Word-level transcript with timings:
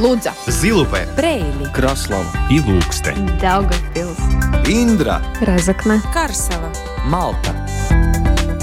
Лудза, 0.00 0.32
Зилупе, 0.46 1.06
Брейли, 1.14 1.70
Краслава 1.74 2.24
и 2.48 2.58
Лукстē. 2.58 3.12
Daugavpils, 3.38 4.16
Индра, 4.66 5.20
Разокна, 5.42 6.00
Карсела. 6.14 6.72
Малта. 7.04 7.54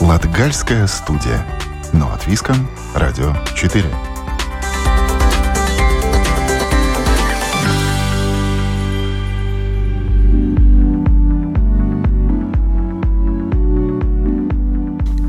Латгальская 0.02 0.88
студия. 0.88 1.46
Но 1.94 2.08
от 2.12 2.26
Виска, 2.26 2.56
Радио 2.96 3.36
4. 3.56 3.86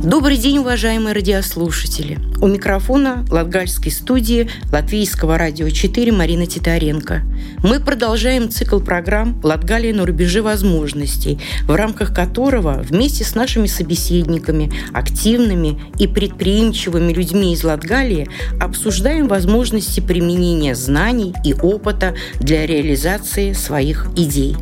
Добрый 0.04 0.36
день, 0.36 0.58
уважаемые 0.58 1.12
радиослушатели. 1.12 2.20
У 2.40 2.46
микрофона 2.46 3.26
Латгальской 3.30 3.90
студии 3.90 4.48
Латвийского 4.70 5.36
радио 5.36 5.68
4 5.68 6.12
Марина 6.12 6.46
Титаренко. 6.46 7.22
Мы 7.64 7.80
продолжаем 7.80 8.48
цикл 8.48 8.78
программ 8.78 9.40
«Латгалия 9.42 9.92
на 9.92 10.06
рубеже 10.06 10.40
возможностей», 10.40 11.40
в 11.64 11.74
рамках 11.74 12.14
которого 12.14 12.80
вместе 12.80 13.24
с 13.24 13.34
нашими 13.34 13.66
собеседниками, 13.66 14.72
активными 14.92 15.80
и 15.98 16.06
предприимчивыми 16.06 17.12
людьми 17.12 17.52
из 17.52 17.64
Латгалии 17.64 18.28
обсуждаем 18.60 19.26
возможности 19.26 19.98
применения 19.98 20.76
знаний 20.76 21.34
и 21.44 21.54
опыта 21.54 22.14
для 22.38 22.66
реализации 22.66 23.52
своих 23.52 24.06
идей. 24.14 24.54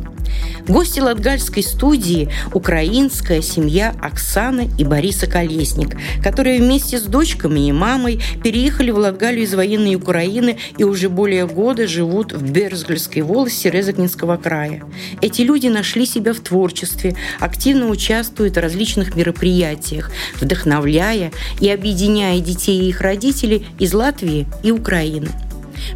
Гости 0.67 0.99
Латгальской 0.99 1.63
студии– 1.63 2.29
украинская 2.53 3.41
семья 3.41 3.95
Оксаны 4.01 4.69
и 4.77 4.83
Бориса 4.83 5.27
Колесник, 5.27 5.95
которые 6.21 6.59
вместе 6.59 6.99
с 6.99 7.03
дочками 7.03 7.67
и 7.67 7.71
мамой 7.71 8.21
переехали 8.43 8.91
в 8.91 8.97
Латгалию 8.97 9.43
из 9.43 9.53
военной 9.53 9.95
Украины 9.95 10.57
и 10.77 10.83
уже 10.83 11.09
более 11.09 11.47
года 11.47 11.87
живут 11.87 12.33
в 12.33 12.51
Берзгальской 12.51 13.21
волости 13.21 13.67
Резакнинского 13.67 14.37
края. 14.37 14.83
Эти 15.21 15.41
люди 15.41 15.67
нашли 15.67 16.05
себя 16.05 16.33
в 16.33 16.39
творчестве, 16.39 17.15
активно 17.39 17.87
участвуют 17.87 18.55
в 18.55 18.59
различных 18.59 19.15
мероприятиях, 19.15 20.11
вдохновляя 20.41 21.31
и 21.61 21.69
объединяя 21.69 22.39
детей 22.39 22.81
и 22.81 22.89
их 22.89 23.01
родителей 23.01 23.65
из 23.79 23.93
Латвии 23.93 24.47
и 24.63 24.71
Украины– 24.71 25.29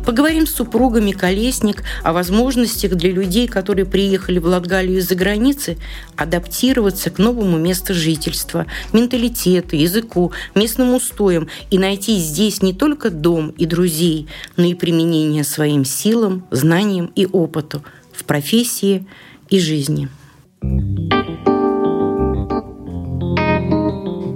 Поговорим 0.06 0.48
с 0.48 0.56
супругами 0.56 1.12
Колесник 1.12 1.84
о 2.04 2.14
возможностях 2.14 2.96
для 2.96 3.12
людей, 3.12 3.48
которые 3.48 3.86
приехали 3.86 4.40
в 4.40 4.46
Латгалию 4.46 5.00
из-за 5.00 5.16
границы, 5.16 5.78
адаптироваться 6.16 7.10
к 7.10 7.18
новому 7.18 7.58
месту 7.58 7.94
жительства, 7.94 8.66
менталитету, 8.94 9.76
языку, 9.76 10.32
местным 10.56 10.94
устоям 10.94 11.48
и 11.70 11.78
найти 11.78 12.18
здесь 12.18 12.62
не 12.62 12.74
только 12.74 13.10
дом 13.10 13.50
и 13.50 13.66
друзей, 13.66 14.28
но 14.58 14.66
и 14.66 14.74
применение 14.74 15.44
своим 15.44 15.86
силам, 15.86 16.46
знаниям 16.52 17.12
и 17.16 17.26
опыту 17.26 17.84
в 18.14 18.24
профессии 18.24 19.08
и 19.50 19.60
жизни. 19.60 20.10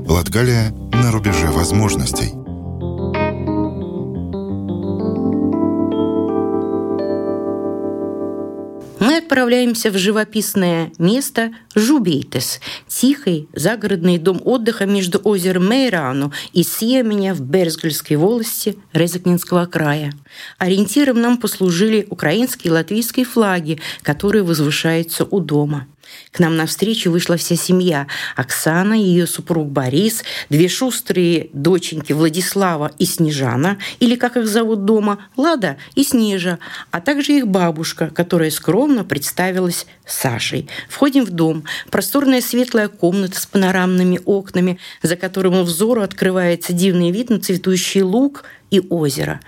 Латгалия 0.08 0.72
на 0.92 1.12
рубеже 1.12 1.48
возможностей– 1.48 2.34
отправляемся 9.26 9.90
в 9.90 9.98
живописное 9.98 10.92
место 11.00 11.52
Жубейтес, 11.74 12.60
тихий 12.88 13.50
загородный 13.54 14.20
дом 14.20 14.40
отдыха 14.46 14.86
между 14.86 15.20
озером 15.24 15.68
Мейрану 15.68 16.32
и 16.54 16.62
Сьеменя 16.62 17.34
в 17.34 17.42
Берзгальской 17.42 18.18
волости 18.18 18.78
Резакнинского 18.94 19.66
края. 19.66 20.14
Ориентиром 20.60 21.20
нам 21.20 21.38
послужили 21.38 22.06
украинские 22.08 22.70
и 22.70 22.74
латвийские 22.74 23.26
флаги, 23.26 23.80
которые 24.04 24.44
возвышаются 24.44 25.26
у 25.26 25.40
дома– 25.40 25.88
к 26.32 26.40
нам 26.40 26.56
навстречу 26.58 27.12
вышла 27.12 27.38
вся 27.38 27.56
семья. 27.56 28.08
Оксана, 28.36 28.94
ее 28.94 29.28
супруг 29.28 29.70
Борис, 29.70 30.24
две 30.50 30.68
шустрые 30.68 31.50
доченьки 31.54 32.14
Владислава 32.14 32.92
и 33.00 33.06
Снежана, 33.06 33.78
или 34.00 34.16
как 34.16 34.38
их 34.38 34.48
зовут 34.48 34.86
дома, 34.86 35.20
Лада 35.38 35.78
и 35.96 36.04
Снежа, 36.04 36.60
а 36.92 37.02
также 37.02 37.34
их 37.34 37.48
бабушка, 37.48 38.10
которая 38.10 38.52
скромно 38.52 39.04
представилась 39.04 39.86
Сашей. 40.06 40.70
Входим 40.90 41.26
в 41.26 41.32
дом. 41.32 41.64
Просторная 41.90 42.42
светлая 42.42 42.88
комната 42.88 43.40
с 43.40 43.46
панорамными 43.46 44.20
окнами, 44.26 44.80
за 45.02 45.16
которым 45.16 45.64
взору 45.64 46.02
открывается 46.02 46.74
дивный 46.74 47.12
вид 47.12 47.30
на 47.30 47.40
цветущий 47.40 48.02
луг 48.02 48.44
и 48.72 48.80
озеро 48.80 49.40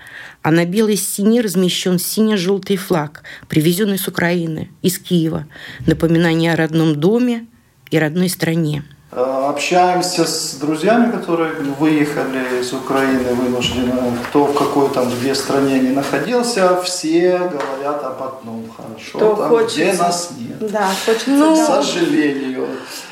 а 0.42 0.50
на 0.50 0.64
белой 0.64 0.96
стене 0.96 1.40
размещен 1.40 1.98
сине-желтый 1.98 2.76
флаг, 2.76 3.22
привезенный 3.48 3.98
с 3.98 4.08
Украины, 4.08 4.70
из 4.82 4.98
Киева, 4.98 5.46
напоминание 5.86 6.52
о 6.52 6.56
родном 6.56 6.96
доме 6.96 7.46
и 7.90 7.98
родной 7.98 8.28
стране. 8.28 8.84
Э, 9.10 9.46
общаемся 9.48 10.26
с 10.26 10.58
друзьями, 10.60 11.10
которые 11.10 11.52
выехали 11.78 12.60
из 12.60 12.72
Украины 12.74 13.34
вынужденно, 13.34 14.14
кто 14.28 14.44
в 14.44 14.54
какой 14.54 14.90
там 14.90 15.10
где 15.10 15.34
стране 15.34 15.78
не 15.78 15.90
находился, 15.90 16.80
все 16.82 17.38
говорят 17.38 18.04
об 18.04 18.22
одном 18.22 18.64
хорошо, 18.76 19.16
Кто 19.18 19.34
там, 19.34 19.48
хочется. 19.48 19.80
где 19.80 19.92
нас 19.94 20.30
нет. 20.38 20.70
Да, 20.70 20.90
хочется. 21.06 21.24
К 21.24 21.56
да. 21.56 21.82
сожалению. 21.82 22.47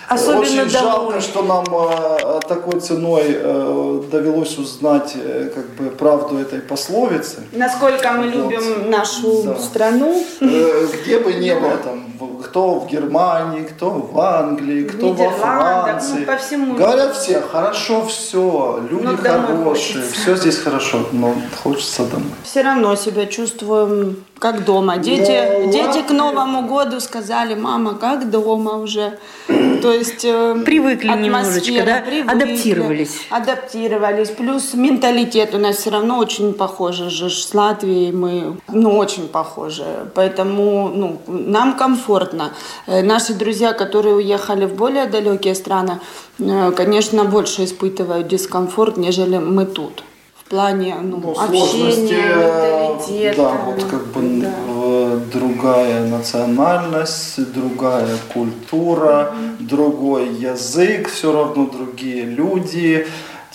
Особенно 0.08 0.40
Очень 0.40 0.56
домой. 0.56 0.70
жалко, 0.70 1.20
что 1.20 1.42
нам 1.42 1.64
э, 1.64 2.40
такой 2.48 2.80
ценой 2.80 3.24
э, 3.28 4.02
довелось 4.12 4.56
узнать 4.58 5.12
э, 5.16 5.50
как 5.54 5.66
бы 5.74 5.90
правду 5.96 6.38
этой 6.38 6.60
пословицы. 6.60 7.38
Насколько 7.52 8.12
мы 8.12 8.30
Вот. 8.30 8.34
любим 8.52 8.90
нашу 8.90 9.42
Да. 9.42 9.56
страну. 9.58 10.24
Где 10.40 11.18
бы 11.18 11.32
ни 11.34 11.52
было 11.52 11.76
там, 11.78 12.04
в- 12.18 12.25
кто 12.46 12.80
в 12.80 12.86
Германии, 12.86 13.62
кто 13.62 13.90
в 13.90 14.20
Англии, 14.20 14.84
кто 14.84 15.08
во 15.08 15.12
Нидерландах, 15.12 15.84
Франции. 15.84 16.18
ну, 16.20 16.26
по 16.26 16.36
всему 16.36 16.74
Говорят 16.74 17.16
все, 17.16 17.40
хорошо 17.40 18.06
все, 18.06 18.80
люди 18.90 19.04
Но 19.04 19.16
домой 19.16 19.56
хорошие, 19.58 20.04
все 20.04 20.36
здесь 20.36 20.58
хорошо, 20.58 21.06
но 21.12 21.34
хочется 21.62 22.04
домой. 22.04 22.30
Все 22.44 22.62
равно 22.62 22.94
себя 22.94 23.26
чувствуем 23.26 24.24
как 24.38 24.64
дома. 24.64 24.98
Дети, 24.98 25.64
Ну, 25.64 25.72
дети 25.72 26.02
к. 26.02 26.10
Новому 26.16 26.66
году 26.66 27.00
сказали, 27.00 27.54
мама, 27.54 27.94
как 27.94 28.30
дома 28.30 28.76
уже. 28.78 29.18
То 29.82 29.92
есть 29.92 30.24
э, 30.24 30.62
Привыкли 30.64 31.08
немножечко, 31.08 31.58
атмосфера, 31.58 31.84
да? 31.84 32.00
привыкли, 32.00 32.32
Адаптировались. 32.32 33.20
Адаптировались. 33.30 34.30
Плюс 34.30 34.74
менталитет 34.74 35.54
у 35.54 35.58
нас 35.58 35.76
все 35.76 35.90
равно 35.90 36.18
очень 36.18 36.54
похожий 36.54 37.10
же 37.10 37.30
с 37.30 37.54
Латвией. 37.54 38.12
Мы, 38.12 38.56
ну, 38.68 38.96
очень 38.96 39.28
похожи. 39.28 39.84
Поэтому, 40.14 40.88
ну, 40.88 41.20
нам 41.26 41.76
комфортно. 41.76 42.45
Э, 42.86 43.02
Наши 43.02 43.34
друзья, 43.34 43.72
которые 43.72 44.14
уехали 44.14 44.66
в 44.66 44.74
более 44.74 45.06
далекие 45.06 45.54
страны, 45.54 45.98
э, 46.38 46.72
конечно, 46.76 47.24
больше 47.24 47.64
испытывают 47.64 48.28
дискомфорт, 48.28 48.96
нежели 48.96 49.38
мы 49.38 49.66
тут. 49.66 50.02
В 50.44 50.48
плане 50.48 50.96
ну, 51.02 51.16
Ну, 51.16 51.30
общения, 51.32 52.36
э, 53.10 53.34
да, 53.36 53.52
вот 53.66 53.82
как 53.90 54.06
бы 54.06 54.20
Да. 54.42 55.20
другая 55.32 56.06
национальность, 56.06 57.52
другая 57.52 58.16
культура, 58.32 59.34
другой 59.58 60.28
язык, 60.28 61.08
все 61.08 61.32
равно 61.32 61.66
другие 61.66 62.24
люди, 62.24 63.06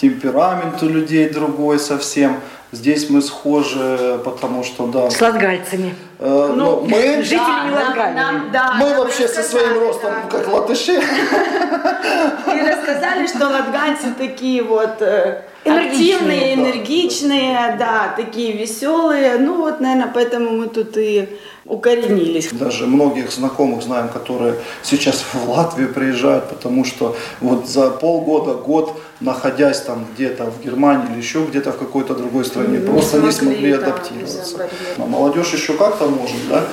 темперамент 0.02 0.84
у 0.84 0.90
людей 0.90 1.30
другой 1.30 1.80
совсем. 1.80 2.36
Здесь 2.74 3.10
мы 3.10 3.22
схожи, 3.22 4.20
потому 4.24 4.64
что, 4.64 4.88
да, 4.88 5.10
С 5.10 5.20
латгальцами. 5.20 5.94
э, 6.20 6.54
ну, 6.56 6.80
мы, 6.88 7.22
жителями 7.22 7.72
нам- 7.72 7.74
Латгалии. 7.88 8.16
нам- 8.16 8.52
да, 8.54 8.74
мы 8.80 8.90
нам 8.92 8.98
вообще 9.00 9.28
со 9.28 9.44
своим 9.44 9.78
ростом, 9.80 10.12
да. 10.24 10.38
как 10.38 10.48
латыши, 10.48 10.94
И 10.94 12.62
рассказали, 12.62 13.28
что 13.28 13.50
латганцы 13.50 14.14
такие 14.18 14.64
вот 14.64 15.02
э, 15.02 15.42
Энергичные, 15.66 16.16
активные, 16.16 16.56
да. 16.56 16.62
энергичные, 16.62 17.76
да, 17.78 18.14
такие 18.16 18.54
веселые. 18.54 19.36
Ну 19.38 19.58
вот, 19.58 19.82
наверное, 19.82 20.10
поэтому 20.14 20.52
мы 20.52 20.68
тут 20.70 20.96
и 20.98 21.28
укоренились. 21.72 22.52
Даже 22.52 22.86
многих 22.86 23.32
знакомых 23.32 23.82
знаем, 23.84 24.10
которые 24.10 24.56
сейчас 24.84 25.24
в 25.34 25.50
Латвию 25.50 25.94
приезжают, 25.94 26.50
потому 26.50 26.86
что 26.86 27.16
вот 27.40 27.68
за 27.68 27.90
полгода, 27.90 28.54
год, 28.56 29.02
находясь 29.20 29.82
там 29.82 30.06
где-то 30.14 30.52
в 30.52 30.64
Германии 30.64 31.08
или 31.12 31.18
еще 31.18 31.46
где-то 31.46 31.72
в 31.72 31.78
какой-то 31.78 32.14
другой 32.16 32.46
стране, 32.46 32.78
Не 32.80 32.88
просто 32.88 33.20
не 33.20 33.32
смогли, 33.32 33.58
смогли 33.58 33.72
да, 33.72 33.78
адаптироваться. 33.78 34.42
из-за 34.42 34.58
барьера. 34.58 34.76
А 34.98 35.06
молодежь 35.06 35.54
еще 35.54 35.74
как-то 35.74 36.08
может, 36.08 36.50
да? 36.50 36.64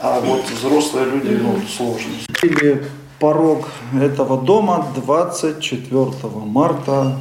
А 0.00 0.20
вот 0.20 0.44
взрослые 0.50 1.06
люди, 1.06 1.38
ну, 1.40 1.54
сложно. 1.76 2.12
Или 2.42 2.84
порог 3.20 3.68
этого 4.00 4.40
дома 4.42 4.86
24 4.96 6.04
марта 6.46 7.16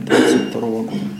22 0.00 0.60
года. 0.60 1.19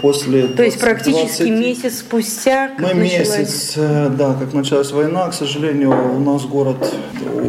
После 0.00 0.46
То 0.48 0.62
есть 0.62 0.80
практически 0.80 1.42
20 1.44 1.50
месяц 1.50 1.98
спустя, 1.98 2.70
мы 2.78 2.94
началась- 2.94 3.38
месяц, 3.38 3.74
э, 3.76 4.08
да, 4.16 4.34
как 4.34 4.54
началась 4.54 4.92
война, 4.92 5.28
к 5.28 5.34
сожалению, 5.34 5.90
у 6.16 6.20
нас 6.20 6.44
город 6.44 6.76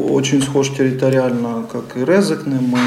очень 0.09 0.41
схож 0.41 0.69
территориально, 0.69 1.65
как 1.71 1.95
и 1.95 2.03
Резекне. 2.05 2.59
Мы 2.61 2.79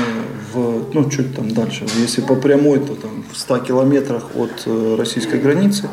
в, 0.52 0.94
ну, 0.94 1.08
чуть 1.11 1.34
там 1.34 1.50
дальше, 1.50 1.87
если 1.99 2.20
по 2.20 2.34
прямой, 2.37 2.78
то 2.78 2.94
там 2.94 3.25
в 3.32 3.37
100 3.38 3.58
километрах 3.61 4.25
от 4.37 4.50
э, 4.66 4.96
российской 4.99 5.40
границы. 5.40 5.88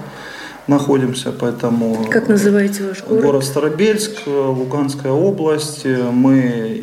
находимся, 0.68 1.32
поэтому... 1.32 2.06
Как 2.10 2.30
называется 2.30 2.84
ваш 2.84 3.04
город? 3.04 3.24
Город 3.24 3.44
Старобельск, 3.44 4.12
Луганская 4.28 5.12
область. 5.12 5.86
Мы 5.86 6.82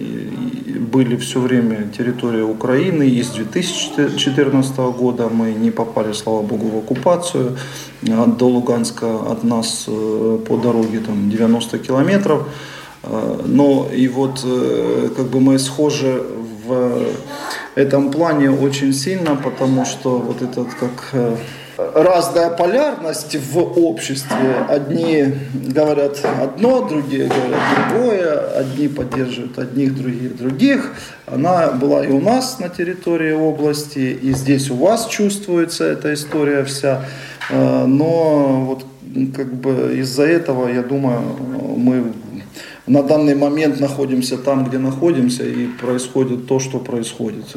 были 0.78 1.16
все 1.16 1.40
время 1.40 1.88
территорией 1.96 2.42
Украины. 2.42 3.08
И 3.08 3.22
с 3.22 3.30
2014 3.30 4.76
года 4.76 5.28
мы 5.28 5.52
не 5.52 5.70
попали, 5.70 6.12
слава 6.12 6.42
богу, 6.42 6.68
в 6.68 6.78
оккупацию. 6.78 7.56
До 8.02 8.48
Луганска 8.48 9.06
от 9.06 9.44
нас 9.44 9.84
э, 9.88 10.38
по 10.46 10.56
дороге 10.56 11.00
там 11.00 11.30
90 11.30 11.78
километров. 11.78 12.48
Э, 13.02 13.40
но 13.44 13.88
и 13.92 14.08
вот 14.08 14.44
э, 14.44 15.10
как 15.16 15.26
бы 15.26 15.40
мы 15.40 15.58
схожи 15.58 16.22
в 16.66 17.02
этом 17.74 18.10
плане 18.10 18.50
очень 18.50 18.92
сильно, 18.92 19.36
потому 19.36 19.84
что 19.84 20.18
вот 20.18 20.42
этот 20.42 20.68
как 20.74 21.14
разная 21.78 22.50
полярность 22.50 23.36
в 23.36 23.58
обществе. 23.58 24.66
Одни 24.68 25.26
говорят 25.52 26.20
одно, 26.42 26.88
другие 26.88 27.28
говорят 27.28 27.60
другое, 27.90 28.50
одни 28.56 28.88
поддерживают 28.88 29.58
одних, 29.58 29.96
других 29.96 30.36
других. 30.36 30.94
Она 31.26 31.70
была 31.70 32.04
и 32.04 32.10
у 32.10 32.20
нас 32.20 32.58
на 32.58 32.68
территории 32.68 33.32
области, 33.32 34.18
и 34.20 34.32
здесь 34.32 34.70
у 34.70 34.74
вас 34.74 35.06
чувствуется 35.06 35.84
эта 35.84 36.12
история 36.14 36.64
вся. 36.64 37.04
Э, 37.50 37.86
но 37.86 38.64
вот 38.66 38.84
как 39.34 39.54
бы 39.54 39.96
из-за 39.98 40.24
этого, 40.24 40.68
я 40.68 40.82
думаю, 40.82 41.20
мы 41.76 42.12
на 42.86 43.02
данный 43.02 43.34
момент 43.34 43.78
находимся 43.80 44.36
там, 44.36 44.64
где 44.64 44.78
находимся, 44.78 45.44
и 45.44 45.66
происходит 45.66 46.46
то, 46.46 46.58
что 46.58 46.78
происходит. 46.78 47.56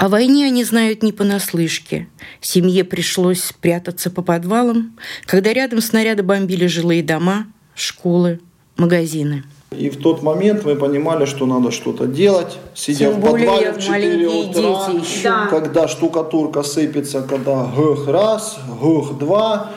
О 0.00 0.08
войне 0.08 0.46
они 0.46 0.64
знают 0.64 1.02
не 1.02 1.12
понаслышке. 1.12 2.08
Семье 2.40 2.84
пришлось 2.84 3.52
прятаться 3.60 4.10
по 4.10 4.22
подвалам, 4.22 4.96
когда 5.26 5.52
рядом 5.52 5.82
снаряды 5.82 6.22
бомбили 6.22 6.64
жилые 6.68 7.02
дома, 7.02 7.44
школы, 7.74 8.40
магазины. 8.78 9.44
И 9.76 9.90
в 9.90 9.98
тот 9.98 10.22
момент 10.22 10.64
мы 10.64 10.76
понимали, 10.76 11.26
что 11.26 11.44
надо 11.44 11.70
что-то 11.70 12.06
делать, 12.06 12.56
сидя 12.74 13.10
Тем 13.10 13.20
в 13.20 13.24
подвале 13.30 13.72
в 13.72 13.78
4 13.78 14.26
утра, 14.26 14.90
дети 14.90 15.22
да. 15.22 15.46
когда 15.48 15.86
штукатурка 15.86 16.62
сыпется, 16.62 17.20
когда 17.20 17.66
гых 17.66 18.08
раз, 18.08 18.58
гых 18.80 19.18
два. 19.18 19.72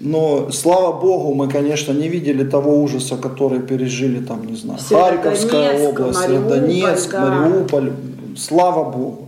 Но, 0.00 0.50
слава 0.52 0.98
богу, 0.98 1.34
мы, 1.34 1.50
конечно, 1.50 1.92
не 1.92 2.08
видели 2.08 2.44
того 2.44 2.82
ужаса, 2.82 3.18
который 3.18 3.60
пережили 3.60 4.24
там, 4.24 4.46
не 4.46 4.56
знаю, 4.56 4.80
Харьковская 4.88 5.86
область, 5.86 6.28
Мариуполь, 6.28 6.60
Донецк, 6.60 7.10
да. 7.12 7.20
Мариуполь. 7.20 7.92
Слава 8.38 8.90
богу. 8.90 9.25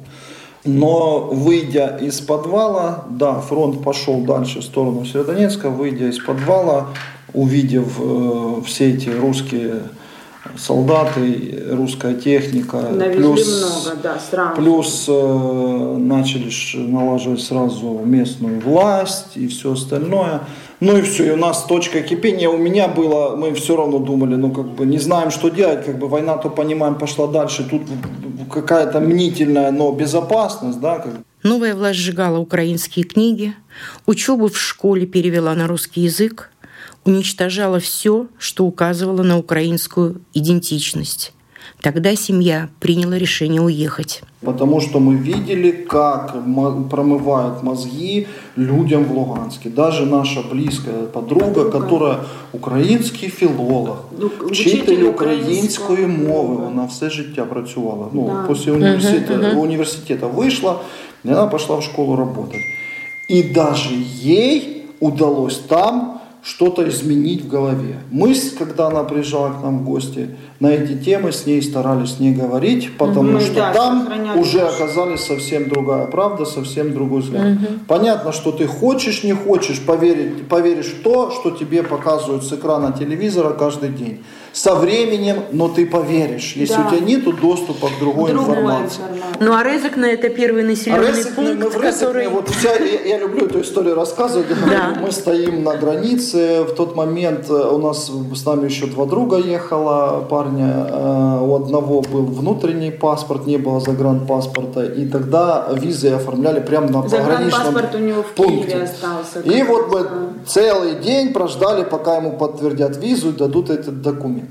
Но 0.64 1.20
выйдя 1.20 1.99
из 2.00 2.20
подвала, 2.20 3.05
да, 3.08 3.40
фронт 3.40 3.82
пошел 3.82 4.20
дальше 4.20 4.60
в 4.60 4.64
сторону 4.64 5.05
Северодонецка, 5.05 5.70
выйдя 5.70 6.08
из 6.08 6.19
подвала, 6.19 6.88
увидев 7.32 7.96
э, 7.99 8.62
все 8.66 8.90
эти 8.93 9.08
русские 9.08 9.82
солдаты, 10.56 11.64
русская 11.70 12.14
техника, 12.14 12.78
Навезли 12.78 13.19
плюс, 13.19 13.84
много, 13.84 14.00
да, 14.02 14.19
сразу. 14.19 14.56
плюс 14.56 15.05
э, 15.08 15.96
начали 15.99 16.50
налаживать 16.90 17.40
сразу 17.40 18.00
местную 18.04 18.61
власть 18.61 19.37
и 19.37 19.46
все 19.46 19.72
остальное. 19.72 20.40
Ну 20.81 20.96
и 20.96 21.02
все, 21.02 21.26
и 21.26 21.31
у 21.31 21.37
нас 21.37 21.64
точка 21.64 22.02
кипения 22.02 22.49
у 22.49 22.56
меня 22.56 22.87
была, 22.87 23.34
мы 23.37 23.52
все 23.54 23.76
равно 23.76 23.99
думали, 23.99 24.37
ну 24.37 24.52
как 24.52 24.66
бы 24.66 24.87
не 24.87 24.99
знаем, 24.99 25.31
что 25.31 25.49
делать, 25.49 25.84
как 25.84 25.99
бы 25.99 26.06
война, 26.08 26.37
то 26.37 26.50
понимаем, 26.50 26.94
пошла 26.94 27.26
дальше, 27.26 27.66
тут 27.69 27.82
какая-то 28.49 29.00
мнительная, 29.00 29.71
но 29.71 29.93
безопасность, 29.93 30.81
да. 30.81 31.05
Новая 31.43 31.75
власть 31.75 31.99
сжигала 31.99 32.39
украинские 32.39 33.05
книги, 33.05 33.55
учебу 34.06 34.49
в 34.49 34.59
школе 34.59 35.06
перевела 35.06 35.55
на 35.55 35.67
русский 35.67 36.03
язык, 36.03 36.50
уничтожала 37.05 37.79
все, 37.79 38.27
что 38.39 38.67
указывало 38.67 39.23
на 39.23 39.39
украинскую 39.39 40.21
идентичность. 40.35 41.33
Тогда 41.81 42.15
семья 42.15 42.69
приняла 42.80 43.18
решение 43.18 43.62
уехать. 43.62 44.24
Потому 44.42 44.81
что 44.81 45.00
мы 45.00 45.15
видели, 45.15 45.71
как 45.71 46.36
промывают 46.89 47.63
мозги 47.63 48.27
людям 48.57 49.06
в 49.06 49.12
Луганске. 49.12 49.69
Даже 49.69 50.06
наша 50.06 50.42
близкая 50.42 51.04
подруга, 51.04 51.45
подруга. 51.45 51.80
которая 51.80 52.18
український 52.54 53.30
філолог, 53.30 53.98
ну, 54.19 54.30
вчитель 54.42 55.04
української 55.04 56.07
мови, 56.07 56.56
вона 56.56 56.86
все 56.86 57.10
життя 57.10 57.45
працювала. 57.45 58.07
Ну, 58.13 58.27
да. 58.27 58.54
Після 58.54 58.71
університету, 58.71 59.33
uh-huh, 59.33 59.54
uh-huh. 59.54 59.60
університету 59.60 60.30
вийшла, 60.30 60.80
і 61.25 61.27
вона 61.27 61.48
пішла 61.48 61.75
в 61.75 61.83
школу 61.83 62.15
працювати. 62.15 62.57
І 63.30 63.44
навіть 63.44 64.07
їй 64.21 64.83
удалось 65.00 65.60
там 65.60 66.13
что-то 66.43 66.88
изменить 66.88 67.43
в 67.44 67.49
голове. 67.49 67.96
Мы, 68.11 68.35
когда 68.58 68.87
она 68.87 69.02
приезжала 69.05 69.50
к 69.50 69.62
нам 69.62 69.81
в 69.81 69.85
гости, 69.85 70.31
на 70.61 70.69
эти 70.69 70.96
темы 70.96 71.32
с 71.32 71.46
ней 71.46 71.61
старались 71.62 72.20
не 72.20 72.32
говорить, 72.32 72.96
потому 72.96 73.32
угу, 73.32 73.40
что 73.40 73.55
да, 73.55 73.73
там 73.73 74.38
уже 74.38 74.61
оказались 74.61 75.20
совсем 75.20 75.69
другая 75.69 76.06
правда, 76.06 76.44
совсем 76.44 76.94
другой 76.94 77.20
взгляд. 77.20 77.56
Угу. 77.56 77.67
Понятно, 77.87 78.32
что 78.32 78.52
ты 78.52 78.67
хочешь, 78.67 79.25
не 79.25 79.32
хочешь 79.32 79.81
поверить, 79.81 80.46
поверишь 80.49 80.94
в 80.99 81.02
то, 81.02 81.31
что 81.31 81.50
тебе 81.50 81.82
показывают 81.82 82.44
с 82.44 82.52
экрана 82.52 82.93
телевизора 82.93 83.50
каждый 83.50 83.90
день 83.90 84.25
со 84.53 84.75
временем, 84.75 85.45
но 85.53 85.69
ты 85.69 85.87
поверишь, 85.87 86.55
если 86.56 86.75
да. 86.75 86.87
у 86.87 86.91
тебя 86.91 87.00
нет 87.00 87.25
доступа 87.41 87.89
к 87.89 87.99
другой, 88.00 88.33
информации. 88.33 89.03
информации. 89.03 89.37
Ну 89.41 89.55
а 89.55 89.62
Резекна 89.62 90.06
это 90.06 90.29
первый 90.31 90.65
населенный 90.65 91.09
а 91.09 91.11
Резекне, 91.11 91.33
пункт, 91.35 91.65
мы 91.65 91.71
в 91.71 91.75
Резекне, 91.75 91.91
который... 91.91 92.29
вот 92.29 92.49
вся, 92.49 92.75
я, 92.75 93.00
я 93.03 93.19
люблю 93.19 93.47
эту 93.47 93.61
историю 93.61 93.95
рассказывать. 93.95 94.47
Да. 94.49 94.97
Мы 95.00 95.12
стоим 95.12 95.62
на 95.65 95.77
границе, 95.77 96.65
в 96.65 96.75
тот 96.75 96.97
момент 96.97 97.49
э, 97.49 97.53
у 97.53 97.79
нас 97.79 98.11
с 98.11 98.47
нами 98.47 98.65
еще 98.65 98.87
два 98.87 99.06
друга 99.06 99.39
ехало, 99.39 100.25
парня, 100.29 100.89
э, 100.91 101.41
у 101.43 101.55
одного 101.55 102.00
был 102.00 102.25
внутренний 102.25 102.91
паспорт, 102.91 103.47
не 103.47 103.56
было 103.59 103.81
загранпаспорта, 103.81 104.85
и 104.85 105.06
тогда 105.06 105.69
визы 105.73 106.09
оформляли 106.09 106.61
прямо 106.61 106.89
на 106.89 107.03
пограничном 107.03 107.77
у 107.95 107.99
него 107.99 108.23
в 108.23 108.33
пункте. 108.33 108.67
Киеве 108.67 108.83
остался. 108.85 109.41
И 109.41 109.62
вот 109.62 109.93
мы 109.93 110.06
целый 110.47 110.97
день 110.97 111.33
прождали, 111.33 111.85
пока 111.85 112.17
ему 112.17 112.33
подтвердят 112.33 112.97
визу 112.97 113.31
и 113.31 113.33
дадут 113.33 113.71
этот 113.71 114.03
документ. 114.03 114.48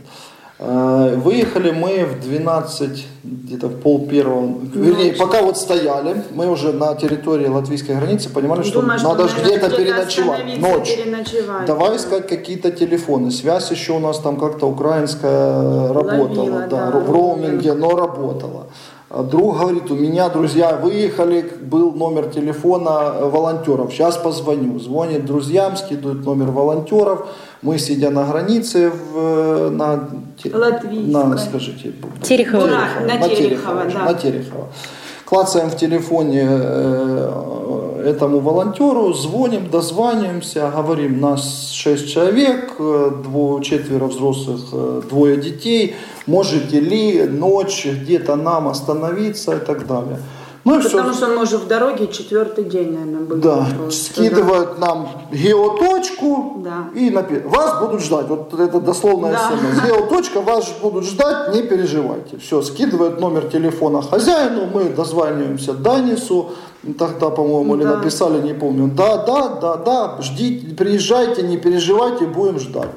Э, 0.60 1.16
выехали 1.16 1.70
мы 1.70 2.04
в 2.04 2.20
12, 2.20 3.06
где-то 3.24 3.68
в 3.68 3.80
пол 3.80 4.08
первого, 4.08 4.58
вернее, 4.74 5.14
пока 5.14 5.44
вот 5.44 5.56
стояли, 5.56 6.24
мы 6.32 6.50
уже 6.50 6.74
на 6.74 6.96
территории 6.96 7.46
латвийской 7.46 7.96
границы 7.96 8.32
понимали, 8.32 8.64
что 8.64 8.82
Думаю, 8.82 9.00
надо 9.04 9.28
что, 9.28 9.42
где-то 9.42 9.70
переночевать, 9.70 10.58
ночь. 10.58 10.98
Давай 11.68 11.92
да. 11.92 11.96
искать 11.98 12.27
какие-то 12.27 12.72
телефоны, 12.72 13.30
связь 13.30 13.70
еще 13.70 13.94
у 13.94 14.00
нас 14.00 14.18
там 14.18 14.38
как-то 14.38 14.68
украинская 14.68 15.94
работала, 15.94 16.46
Ловила, 16.46 16.68
да, 16.68 16.92
да, 16.92 17.00
в 17.01 17.12
роуминге, 17.12 17.74
но 17.74 17.96
работала. 17.96 18.66
А 19.10 19.24
друг 19.24 19.58
говорит, 19.58 19.90
у 19.90 19.96
меня 19.96 20.28
друзья 20.28 20.76
выехали, 20.76 21.50
был 21.62 21.94
номер 21.94 22.26
телефона 22.26 23.14
волонтеров, 23.22 23.94
сейчас 23.94 24.18
позвоню. 24.18 24.80
Звонит 24.80 25.26
друзьям, 25.26 25.78
скидывают 25.78 26.26
номер 26.26 26.48
волонтеров. 26.52 27.28
Мы, 27.62 27.78
сидя 27.80 28.10
на 28.10 28.26
границе, 28.26 28.92
в, 28.92 29.70
на, 29.70 30.10
на, 30.44 31.38
скажите, 31.38 31.94
Терехова. 32.22 32.68
Терехова. 32.68 32.68
На, 32.68 33.18
на 33.18 33.30
Терехова, 33.30 33.86
да. 33.86 34.06
на 34.06 34.14
Терехова. 34.14 34.68
Клацаем 35.24 35.70
в 35.70 35.78
телефоне 35.78 36.46
э, 36.46 37.87
этому 38.04 38.39
волонтеру, 38.39 39.13
звоним, 39.13 39.70
дозваниваемся, 39.70 40.72
говорим, 40.75 41.20
нас 41.20 41.72
шесть 41.72 42.12
человек, 42.12 42.74
э, 42.80 43.12
двое, 43.24 43.63
четверо 43.63 44.06
взрослых, 44.06 44.62
э, 44.72 45.01
двое 45.10 45.38
детей, 45.38 45.96
можете 46.25 46.80
ли 46.80 47.24
ночь 47.24 47.86
где-то 47.86 48.36
нам 48.36 48.68
остановиться 48.68 49.56
и 49.56 49.60
так 49.60 49.88
далее. 49.88 50.20
Ну, 50.68 50.84
Потому 50.84 51.12
все. 51.12 51.13
что 51.13 51.27
мы 51.27 51.44
уже 51.44 51.58
в 51.60 51.68
дороге 51.68 52.08
четвертый 52.08 52.66
день, 52.66 52.92
наверное, 52.92 53.22
был. 53.22 53.38
Да, 53.38 53.66
просто, 53.77 54.12
скидывают 54.12 54.77
да. 54.77 54.86
нам 54.86 55.10
геоточку 55.32 56.62
да. 56.62 56.89
и 56.94 57.10
напишут. 57.10 57.46
Вас 57.46 57.80
будут 57.80 58.01
ждать. 58.01 58.27
Вот 58.27 58.54
это 58.54 58.82
дословная 58.82 59.32
да. 59.32 59.51
смс. 59.51 59.86
Геоточка, 59.86 60.42
вас 60.42 60.70
будут 60.82 61.06
ждать, 61.06 61.56
не 61.56 61.62
переживайте. 61.62 62.38
Все, 62.39 62.62
скидывают 62.62 63.22
номер 63.22 63.46
телефона 63.46 64.01
хозяину, 64.01 64.66
мы 64.74 64.89
дозваниваемся 64.89 65.72
Данису, 65.72 66.50
тогда, 66.94 67.29
по-моему, 67.29 67.75
да. 67.75 67.84
или 67.84 67.89
написали, 67.89 68.41
не 68.41 68.53
помню. 68.53 68.88
Да, 68.88 69.17
да, 69.25 69.50
да, 69.62 69.75
да, 69.77 70.22
ждите, 70.22 70.75
приезжайте, 70.75 71.44
не 71.44 71.58
переживайте, 71.58 72.25
будем 72.25 72.60
ждать. 72.60 72.89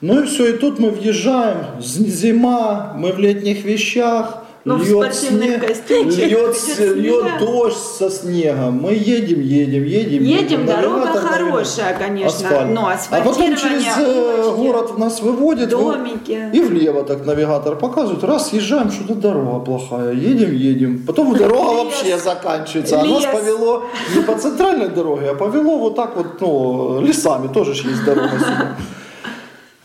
Ну 0.00 0.22
и 0.22 0.26
все, 0.26 0.54
и 0.54 0.58
тут 0.58 0.78
мы 0.78 0.90
въезжаем, 0.90 1.80
зима, 1.80 2.94
мы 2.96 3.12
в 3.12 3.18
летних 3.18 3.64
вещах, 3.64 4.39
Ну, 4.62 4.76
в 4.76 4.82
льет 4.82 5.14
спортивных 5.14 5.44
снег, 5.48 5.66
костюмчиках, 5.66 6.26
льет, 6.26 6.96
льет 6.96 7.38
дождь 7.38 7.78
со 7.78 8.10
снегом. 8.10 8.74
Мы 8.82 8.92
едем, 8.92 9.40
едем, 9.40 9.84
едем. 9.84 10.22
Едем, 10.22 10.66
дорога 10.66 11.06
навигатор, 11.06 11.22
хорошая, 11.28 11.98
конечно, 11.98 12.28
асфальт. 12.48 12.70
но 12.70 12.88
А 12.88 13.20
потом 13.22 13.56
через 13.56 13.86
э, 13.96 14.54
город 14.56 14.98
нас 14.98 15.22
выводит. 15.22 15.72
вы- 15.72 15.92
домики. 15.92 16.50
И 16.52 16.60
влево 16.60 17.04
так 17.04 17.24
навигатор 17.24 17.76
показывает. 17.76 18.22
Раз, 18.22 18.50
съезжаем, 18.50 18.90
что-то 18.92 19.14
дорога 19.14 19.60
плохая. 19.64 20.12
Едем, 20.12 20.54
едем. 20.54 21.04
Потом 21.06 21.34
дорога 21.38 21.84
вообще 21.84 22.18
заканчивается. 22.18 23.00
А 23.00 23.04
нас 23.04 23.22
Лес. 23.22 23.32
повело 23.32 23.84
не 24.14 24.22
по 24.22 24.36
центральной 24.38 24.88
дороге, 24.88 25.30
а 25.30 25.34
повело 25.34 25.78
вот 25.78 25.96
так 25.96 26.14
вот, 26.16 26.38
ну, 26.40 27.00
лесами. 27.00 27.48
Тоже 27.48 27.70
есть 27.72 28.04
дорога 28.04 28.38
сюда. 28.38 28.76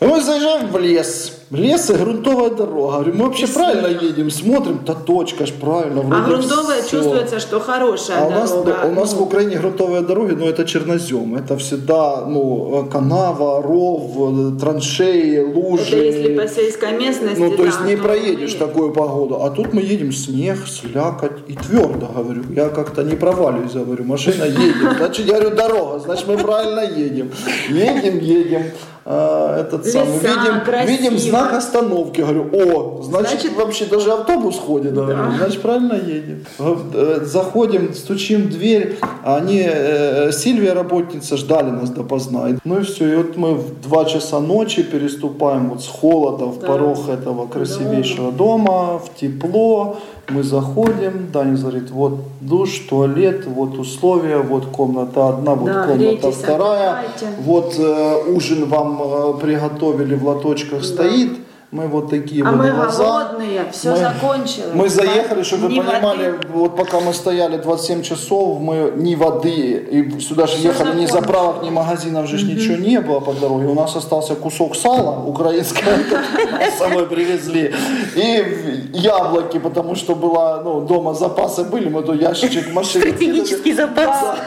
Мы 0.00 0.20
заезжаем 0.20 0.66
в 0.70 0.78
лес. 0.78 1.32
Лес 1.50 1.90
и 1.90 1.92
грунтовая 1.94 2.50
дорога. 2.50 2.92
Говорю, 2.94 3.12
мы 3.14 3.24
вообще 3.26 3.46
правильно 3.46 3.86
едем, 3.86 4.30
смотрим, 4.30 4.80
да 4.84 4.94
точка 4.94 5.46
ж 5.46 5.52
правильно. 5.52 6.00
А 6.00 6.04
вроде 6.04 6.24
грунтовая 6.26 6.82
всё. 6.82 6.96
чувствуется, 6.98 7.38
что 7.38 7.60
хорошая 7.60 8.18
А 8.22 8.26
у 8.26 8.30
нас, 8.30 8.50
дорога. 8.50 8.78
да, 8.82 8.88
у 8.88 8.92
нас 8.92 9.12
Ну, 9.12 9.18
в 9.18 9.22
Украине 9.22 9.56
грунтовые 9.58 10.00
дороги, 10.02 10.32
но 10.32 10.48
это 10.48 10.64
чернозем. 10.64 11.36
Это 11.36 11.56
всегда 11.56 12.26
ну, 12.26 12.88
канава, 12.92 13.62
ров, 13.62 14.02
э, 14.16 14.58
траншеи, 14.60 15.38
лужи. 15.54 15.96
Это 15.96 15.96
если 16.04 16.36
по 16.36 16.48
сельской 16.48 16.92
местности, 16.98 17.38
Ну, 17.40 17.56
то 17.56 17.64
есть 17.64 17.78
да, 17.80 17.86
не 17.86 17.96
то 17.96 18.02
проедешь 18.02 18.50
нет. 18.50 18.58
такую 18.58 18.92
погоду. 18.92 19.42
А 19.44 19.50
тут 19.50 19.72
мы 19.72 19.82
едем 19.82 20.10
снег, 20.12 20.58
слякоть 20.66 21.38
и 21.46 21.54
твердо, 21.54 22.06
говорю. 22.06 22.42
Я 22.50 22.70
как-то 22.70 23.04
не 23.04 23.14
проваливаюсь, 23.14 23.72
говорю, 23.72 24.02
машина 24.02 24.44
едет. 24.44 24.96
Значит, 24.98 25.26
я 25.26 25.38
говорю, 25.38 25.54
дорога, 25.56 26.00
значит, 26.00 26.26
мы 26.26 26.38
правильно 26.38 26.80
едем. 26.80 27.30
Едем, 27.68 28.18
едем. 28.18 28.62
А, 29.08 29.60
этот 29.60 29.84
Леса, 29.86 29.98
самый, 30.04 30.18
видим, 30.18 30.64
красиво. 30.64 30.90
видим 30.90 31.18
знак 31.36 31.52
остановки. 31.54 32.20
Говорю, 32.20 32.46
о, 32.52 33.02
значит, 33.02 33.30
Значит, 33.40 33.56
вообще 33.56 33.84
даже 33.86 34.12
автобус 34.12 34.58
ходит. 34.58 34.94
Говорю, 34.94 35.18
значит, 35.38 35.62
правильно 35.62 35.94
едем. 35.94 36.44
Э, 36.58 37.20
Заходим, 37.24 37.94
стучим 37.94 38.42
в 38.42 38.50
дверь. 38.50 38.98
Они, 39.24 39.62
э, 39.64 40.32
Сильвия, 40.32 40.72
работница, 40.72 41.36
ждали 41.36 41.70
нас 41.70 41.90
допоздна. 41.90 42.48
Ну 42.64 42.80
и 42.80 42.82
все. 42.82 43.12
И 43.12 43.16
вот 43.16 43.36
мы 43.36 43.54
в 43.54 43.80
2 43.82 44.04
часа 44.04 44.40
ночи 44.40 44.82
переступаем 44.82 45.70
вот 45.70 45.82
с 45.82 45.88
холода 45.88 46.46
в 46.46 46.58
Да. 46.60 46.66
порог 46.66 47.08
этого 47.08 47.46
красивейшего 47.46 48.32
дома, 48.32 48.98
в 48.98 49.14
тепло. 49.20 49.98
Мы 50.28 50.42
заходим, 50.42 51.30
Даня 51.32 51.56
говорит, 51.56 51.90
вот 51.90 52.18
душ, 52.40 52.78
туалет, 52.90 53.46
вот 53.46 53.78
условия, 53.78 54.38
вот 54.38 54.66
комната 54.66 55.28
одна, 55.28 55.54
вот 55.54 55.66
Да, 55.66 55.86
комната 55.86 56.32
вторая. 56.32 56.90
отдыхайте. 56.98 57.36
Вот 57.42 57.74
э, 57.78 58.22
ужин 58.34 58.64
вам 58.64 59.00
э, 59.02 59.34
приготовили, 59.40 60.16
в 60.16 60.26
лоточках 60.26 60.84
стоит. 60.84 61.38
Мы 61.76 61.88
вот 61.88 62.08
такие 62.08 62.42
А 62.42 62.52
мы 62.52 62.70
глаза. 62.70 63.04
голодные, 63.04 63.66
все 63.70 63.90
Мы- 63.90 63.96
закончилось. 63.98 64.70
Мы 64.72 64.88
заехали, 64.88 65.42
чтобы 65.42 65.66
вы 65.68 65.74
Ни 65.74 65.80
понимали, 65.80 66.30
воды. 66.30 66.48
вот 66.54 66.74
пока 66.76 67.00
мы 67.00 67.12
стояли 67.12 67.58
27 67.58 68.02
часов, 68.02 68.58
мы 68.60 68.92
ни 68.96 69.14
воды, 69.14 69.86
и 69.90 70.20
сюда 70.20 70.46
же 70.46 70.56
ехали, 70.56 70.98
ни 70.98 71.04
заправок, 71.06 71.62
ни 71.62 71.68
магазинов 71.68 72.26
же 72.28 72.38
ж 72.38 72.44
ничего 72.44 72.76
не 72.76 72.98
было 73.00 73.20
по 73.20 73.34
дороге. 73.34 73.66
У 73.66 73.74
нас 73.74 73.94
остался 73.94 74.34
кусок 74.36 74.74
сала 74.74 75.22
украинского, 75.26 75.92
с 76.74 76.78
собой 76.78 77.06
привезли, 77.06 77.74
и 78.14 78.88
яблоки, 78.94 79.58
потому 79.58 79.96
что 79.96 80.14
было, 80.14 80.62
ну, 80.64 80.80
дома 80.80 81.12
запасы 81.12 81.62
были, 81.64 81.90
мы 81.90 82.02
то 82.02 82.14
ящичек 82.14 82.68
в 82.68 82.72
машине 82.72 83.04
Стратегический 83.04 83.74
запас. 83.74 84.38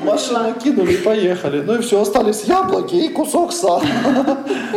В 0.00 0.04
машину 0.06 0.54
кинули 0.64 0.94
и 0.94 0.96
поехали. 0.96 1.60
Ну 1.60 1.74
и 1.74 1.82
все, 1.82 2.00
остались 2.00 2.44
яблоки 2.44 2.94
и 2.94 3.08
кусок 3.08 3.52
сала. 3.52 3.82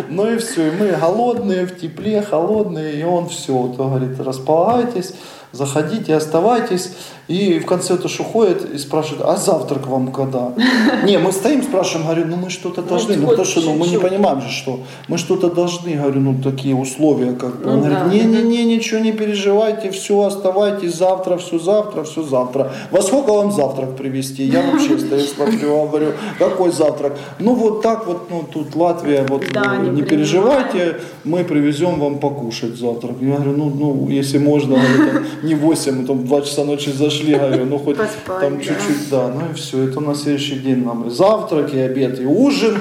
Ну 0.10 0.30
и 0.32 0.38
все, 0.38 0.68
и 0.68 0.72
мы 0.72 0.88
голодные, 0.92 1.66
в 1.66 1.77
тепле, 1.82 2.22
холодные, 2.22 3.00
и 3.00 3.04
он 3.04 3.30
все, 3.30 3.56
он 3.56 3.74
говорит, 3.74 4.20
располагайтесь, 4.20 5.14
заходите, 5.58 6.16
оставайтесь. 6.16 6.92
И 7.28 7.60
в 7.60 7.66
конце 7.66 7.98
то, 7.98 8.08
что 8.08 8.24
ходит 8.24 8.74
и 8.74 8.78
спрашивает, 8.78 9.22
а 9.26 9.36
завтрак 9.36 9.88
вам 9.88 10.14
когда? 10.14 10.54
Не, 11.06 11.18
мы 11.18 11.34
стоим, 11.34 11.62
спрашиваем, 11.62 12.06
говорю, 12.08 12.26
ну 12.28 12.38
мы 12.38 12.50
что-то 12.50 12.82
должны, 12.82 13.18
ну 13.18 13.28
потому 13.28 13.46
что 13.46 13.60
ну, 13.62 13.74
мы 13.74 13.88
не 13.88 14.00
понимаем 14.00 14.42
же, 14.42 14.50
что 14.50 14.80
мы 15.10 15.18
что-то 15.18 15.50
должны, 15.50 15.96
говорю, 15.96 16.22
ну 16.22 16.36
такие 16.42 16.74
условия, 16.74 17.34
как 17.34 17.62
бы. 17.62 17.70
Он 17.70 17.80
Ну 17.80 17.86
говорит, 17.86 18.14
не-не-не, 18.14 18.64
ничего 18.64 19.02
не 19.02 19.12
переживайте, 19.12 19.92
все, 19.92 20.22
оставайтесь 20.22 20.96
завтра, 20.96 21.36
все 21.38 21.60
завтра, 21.60 22.04
все 22.04 22.24
завтра. 22.24 22.72
Во 22.92 23.02
сколько 23.02 23.34
вам 23.34 23.52
завтрак 23.52 23.98
привезти? 23.98 24.44
Я 24.44 24.62
вообще 24.62 24.98
стою, 25.06 25.22
смотрю, 25.24 25.86
говорю, 25.88 26.14
какой 26.40 26.72
завтрак? 26.72 27.18
Ну 27.40 27.56
вот 27.56 27.82
так 27.82 28.08
вот, 28.08 28.30
ну 28.30 28.46
тут 28.54 28.74
Латвия, 28.74 29.26
вот 29.28 29.44
ну, 29.54 29.92
не 29.92 30.02
переживайте, 30.02 31.02
мы 31.26 31.44
привезем 31.44 32.00
вам 32.00 32.20
покушать 32.20 32.78
завтрак. 32.78 33.18
Я 33.20 33.36
говорю, 33.36 33.52
ну, 33.58 33.70
ну 33.70 34.08
если 34.10 34.38
можно, 34.38 34.78
не 35.48 35.56
8, 35.56 36.02
мы 36.02 36.06
там 36.06 36.20
в 36.20 36.26
2 36.26 36.42
часа 36.42 36.64
ночи 36.64 36.90
зашли, 36.92 37.36
говорю, 37.36 37.66
ну 37.66 37.78
хоть 37.80 37.98
Поспать, 37.98 38.42
там 38.42 38.58
да. 38.58 38.64
чуть-чуть, 38.64 39.10
да, 39.10 39.28
ну 39.30 39.52
и 39.52 39.54
все. 39.56 39.84
Это 39.88 40.00
на 40.00 40.14
следующий 40.16 40.56
день 40.60 40.84
нам 40.86 41.08
и 41.08 41.10
завтрак, 41.10 41.74
и 41.74 41.80
обед, 41.80 42.20
и 42.20 42.26
ужин. 42.26 42.80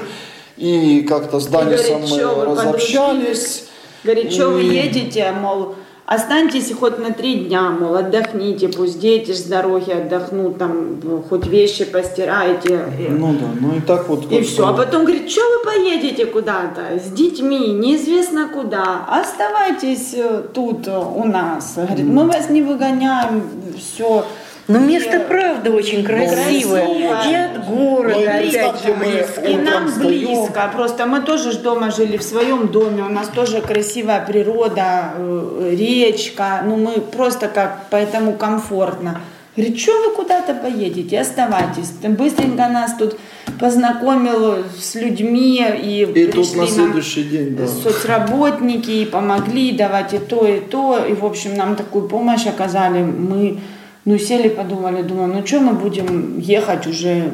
И 0.57 1.01
как-то 1.07 1.39
с 1.39 1.47
Данисом 1.47 2.01
говорит, 2.01 2.11
мы 2.11 2.17
«Чё 2.17 2.35
вы 2.35 2.45
разобщались. 2.45 3.63
Говорит, 4.03 4.31
что 4.33 4.49
вы 4.49 4.63
И- 4.63 4.75
едете, 4.75 5.31
мол, 5.31 5.75
останьтесь 6.07 6.73
хоть 6.73 6.97
на 6.97 7.11
три 7.13 7.35
дня, 7.35 7.69
мол, 7.69 7.95
отдохните, 7.95 8.69
пусть 8.69 8.99
дети 8.99 9.33
с 9.33 9.43
дороги 9.43 9.91
отдохнут, 9.91 10.57
там, 10.57 11.01
хоть 11.29 11.45
вещи 11.47 11.83
постирайте. 11.83 12.85
Ну 13.09 13.33
да, 13.33 13.47
ну 13.59 13.75
и 13.75 13.81
так 13.81 14.07
вот. 14.07 14.31
И 14.31 14.41
все. 14.41 14.65
А 14.65 14.73
потом 14.73 15.03
говорит, 15.03 15.29
что 15.29 15.41
вы 15.41 15.71
поедете 15.71 16.25
куда-то 16.25 16.97
с 16.97 17.11
детьми, 17.11 17.73
неизвестно 17.73 18.47
куда. 18.47 19.05
Оставайтесь 19.07 20.13
э, 20.13 20.43
тут 20.53 20.87
у 20.87 21.23
нас. 21.25 21.73
Говорит, 21.75 22.05
мы 22.05 22.25
вас 22.25 22.49
не 22.49 22.61
выгоняем, 22.61 23.43
все. 23.77 24.25
Но 24.67 24.79
место 24.79 25.21
правда 25.21 25.71
очень 25.71 26.03
красивое. 26.03 26.85
красиво. 26.85 27.29
И 27.29 27.33
от 27.33 27.65
города, 27.65 28.15
Ну 28.15 28.21
и 28.21 28.25
опять 28.25 28.83
же, 28.83 28.95
мы. 28.95 29.49
И 29.49 29.55
нам 29.55 29.89
близко. 29.99 30.69
Просто 30.75 31.05
мы 31.05 31.21
тоже 31.21 31.53
ж 31.53 31.57
дома 31.57 31.91
жили 31.91 32.17
в 32.17 32.23
своем 32.23 32.67
доме. 32.67 33.03
У 33.03 33.09
нас 33.09 33.29
тоже 33.29 33.61
красивая 33.61 34.25
природа, 34.25 35.13
э, 35.15 35.75
речка. 35.77 36.63
Ну, 36.65 36.75
мы 36.75 36.99
просто 36.99 37.47
как, 37.47 37.85
поэтому 37.89 38.33
комфортно. 38.33 39.21
Говорит, 39.55 39.79
что 39.79 39.91
вы 40.03 40.13
куда-то 40.13 40.53
поедете, 40.53 41.19
оставайтесь. 41.19 41.89
Ты 42.01 42.09
быстренько 42.09 42.67
нас 42.67 42.93
тут 42.99 43.17
познакомил 43.59 44.57
с 44.79 44.93
людьми 44.93 45.65
и, 45.81 46.03
И 46.03 46.27
тут 46.27 46.53
на 46.53 46.59
нам 46.59 46.67
следующий 46.67 47.23
день, 47.23 47.55
да. 47.55 47.65
соцработники 47.65 48.91
и 48.91 49.05
помогли 49.05 49.71
давать 49.71 50.13
и 50.13 50.19
то, 50.19 50.45
и 50.45 50.59
то. 50.59 51.03
И, 51.09 51.13
в 51.13 51.25
общем, 51.25 51.55
нам 51.55 51.75
такую 51.75 52.07
помощь 52.07 52.45
оказали. 52.45 53.01
Мы, 53.01 53.59
ну, 54.07 54.17
сели, 54.17 54.47
подумали, 54.47 55.01
думаю, 55.01 55.33
ну, 55.33 55.45
что 55.45 55.59
мы 55.59 55.73
будем 55.73 56.39
ехать 56.39 56.87
уже 56.87 57.33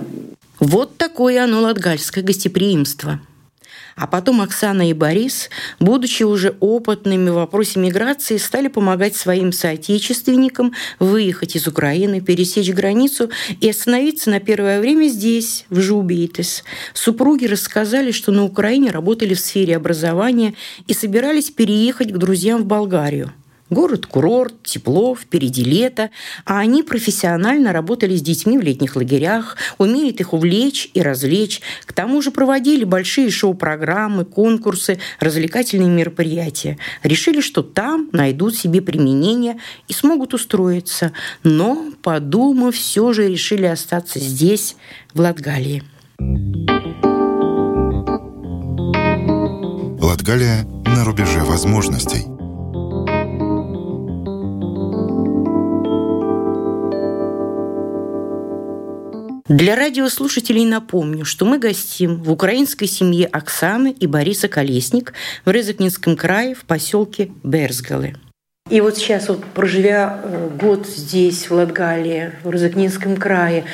Вот 0.59 0.97
такое 0.97 1.43
оно 1.43 1.61
латгальское 1.61 2.23
гостеприимство. 2.23 3.19
А 3.95 4.07
потом 4.07 4.41
Оксана 4.41 4.89
и 4.89 4.93
Борис, 4.93 5.51
будучи 5.79 6.23
уже 6.23 6.55
опытными 6.59 7.29
в 7.29 7.35
вопросе 7.35 7.79
миграции, 7.79 8.37
стали 8.37 8.69
помогать 8.69 9.15
своим 9.15 9.51
соотечественникам 9.51 10.73
выехать 10.97 11.55
из 11.55 11.67
Украины, 11.67 12.21
пересечь 12.21 12.71
границу 12.71 13.29
и 13.61 13.69
остановиться 13.69 14.31
на 14.31 14.39
первое 14.39 14.81
время 14.81 15.09
здесь, 15.09 15.65
в 15.69 15.79
Жубейтес. 15.79 16.63
Супруги 16.95 17.45
рассказали, 17.45 18.09
что 18.09 18.31
на 18.31 18.45
Украине 18.45 18.89
работали 18.89 19.35
в 19.35 19.39
сфере 19.39 19.77
образования 19.77 20.55
и 20.87 20.93
собирались 20.95 21.51
переехать 21.51 22.11
к 22.11 22.17
друзьям 22.17 22.63
в 22.63 22.65
Болгарию. 22.65 23.31
Город-курорт, 23.73 24.53
тепло, 24.63 25.15
впереди 25.15 25.63
лето, 25.63 26.11
а 26.45 26.59
они 26.59 26.83
профессионально 26.83 27.73
работали 27.73 28.15
с 28.15 28.21
детьми 28.21 28.57
в 28.57 28.61
летних 28.61 28.95
лагерях, 28.95 29.57
умеют 29.79 30.19
их 30.19 30.33
увлечь 30.33 30.91
и 30.93 31.01
развлечь. 31.01 31.59
К 31.85 31.91
тому 31.91 32.21
же 32.21 32.29
проводили 32.29 32.83
большие 32.83 33.31
шоу-программы, 33.31 34.25
конкурсы, 34.25 34.99
развлекательные 35.19 35.89
мероприятия. 35.89 36.77
Решили, 37.01 37.41
что 37.41 37.63
там 37.63 38.09
найдут 38.11 38.55
себе 38.55 38.81
применение 38.81 39.57
и 39.87 39.93
смогут 39.93 40.35
устроиться. 40.35 41.11
Но, 41.43 41.91
подумав, 42.03 42.75
все 42.75 43.11
же 43.11 43.27
решили 43.27 43.65
остаться 43.65 44.19
здесь, 44.19 44.75
в 45.13 45.19
Латгалии. 45.19 45.83
Латгалия 49.99 50.63
на 50.85 51.03
рубеже 51.03 51.39
возможностей. 51.39 52.32
Для 59.49 59.75
радиослушателей 59.75 60.63
напомню, 60.65 61.25
что 61.25 61.45
мы 61.45 61.59
гостим 61.59 62.23
в 62.23 62.31
украинской 62.31 62.85
семье 62.85 63.27
Оксаны 63.27 63.91
и 63.91 64.07
Бориса 64.07 64.47
Колесник 64.47 65.13
в 65.43 65.51
Резакнинском 65.51 66.15
крае 66.15 66.55
в 66.55 66.63
поселке 66.63 67.29
Берзгалы. 67.43 68.15
И 68.69 68.79
вот 68.79 68.97
сейчас, 68.97 69.27
вот, 69.27 69.43
проживя 69.43 70.21
э, 70.23 70.49
год 70.57 70.87
здесь, 70.87 71.49
в 71.49 71.53
Латгалии, 71.53 72.31
в 72.43 72.49
Розыкнинском 72.49 73.17
крае, 73.17 73.65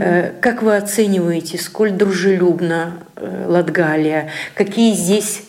э, 0.00 0.32
как 0.40 0.62
вы 0.62 0.74
оцениваете, 0.74 1.58
сколь 1.58 1.90
дружелюбна 1.90 2.94
э, 3.14 3.44
Латгалия? 3.46 4.30
Какие 4.54 4.94
здесь 4.94 5.42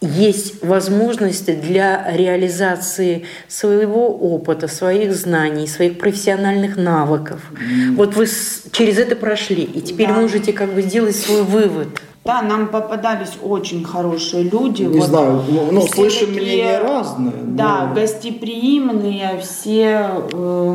есть 0.00 0.62
возможности 0.62 1.52
для 1.52 2.10
реализации 2.12 3.24
своего 3.48 4.08
опыта, 4.08 4.68
своих 4.68 5.14
знаний, 5.14 5.66
своих 5.66 5.98
профессиональных 5.98 6.76
навыков. 6.76 7.40
Mm. 7.52 7.96
Вот 7.96 8.14
вы 8.14 8.26
через 8.72 8.98
это 8.98 9.16
прошли, 9.16 9.62
и 9.64 9.80
теперь 9.80 10.08
да. 10.08 10.14
можете 10.14 10.52
как 10.52 10.74
бы 10.74 10.82
сделать 10.82 11.16
свой 11.16 11.42
вывод. 11.42 11.88
Да, 12.26 12.42
нам 12.42 12.66
попадались 12.68 13.38
очень 13.40 13.84
хорошие 13.84 14.42
люди. 14.42 14.82
Не 14.82 14.98
вот, 14.98 15.08
знаю, 15.08 15.44
ну, 15.48 15.68
ну 15.70 15.86
слышим 15.86 16.34
такие, 16.34 16.42
мнения 16.42 16.78
разные. 16.80 17.32
Да, 17.44 17.86
но... 17.86 17.94
гостеприимные, 17.94 19.40
все 19.40 20.10
э, 20.32 20.72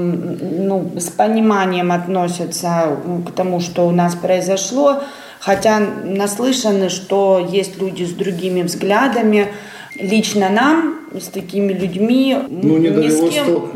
ну, 0.60 0.92
с 0.98 1.10
пониманием 1.10 1.92
относятся 1.92 2.98
к 3.28 3.32
тому, 3.34 3.60
что 3.60 3.86
у 3.86 3.92
нас 3.92 4.16
произошло. 4.16 5.02
Хотя 5.42 5.80
наслышаны, 5.80 6.90
что 6.90 7.46
есть 7.52 7.82
люди 7.82 8.04
с 8.04 8.12
другими 8.12 8.62
взглядами. 8.62 9.48
Лично 9.96 10.50
нам 10.50 11.00
с 11.20 11.28
такими 11.28 11.74
людьми 11.74 12.38
ну, 12.48 12.78
не 12.78 12.90
ни 12.90 13.10
с 13.10 13.34
кем, 13.34 13.72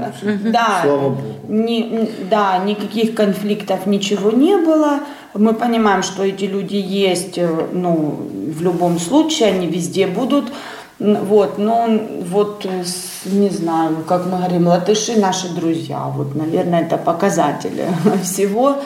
да, 0.52 0.84
Ни, 1.50 2.10
да, 2.30 2.60
никаких 2.60 3.16
конфликтов, 3.16 3.88
ничего 3.88 4.32
не 4.32 4.58
было. 4.58 5.00
Мы 5.34 5.54
понимаем, 5.54 6.04
что 6.04 6.24
эти 6.24 6.46
люди 6.46 6.76
есть, 6.76 7.38
э, 7.38 7.50
ну, 7.74 8.16
в 8.48 8.62
любом 8.62 9.00
случае, 9.00 9.50
они 9.50 9.68
везде 9.68 10.08
будут. 10.08 10.46
Вот, 11.00 11.58
но 11.58 11.90
вот, 12.22 12.66
э, 12.66 12.84
не 13.26 13.50
знаю, 13.50 13.98
как 14.08 14.26
мы 14.28 14.38
говорим, 14.38 14.68
латыши 14.68 15.20
наши 15.20 15.50
друзья. 15.50 16.06
Вот, 16.16 16.36
наверное, 16.36 16.84
это 16.84 16.98
показатели 16.98 17.88
всего. 18.24 18.78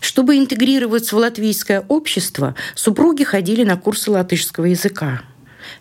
Чтобы 0.00 0.36
интегрироваться 0.36 1.16
в 1.16 1.18
латвийское 1.18 1.84
общество, 1.88 2.54
супруги 2.74 3.24
ходили 3.24 3.64
на 3.64 3.76
курсы 3.76 4.10
латышского 4.10 4.66
языка. 4.66 5.22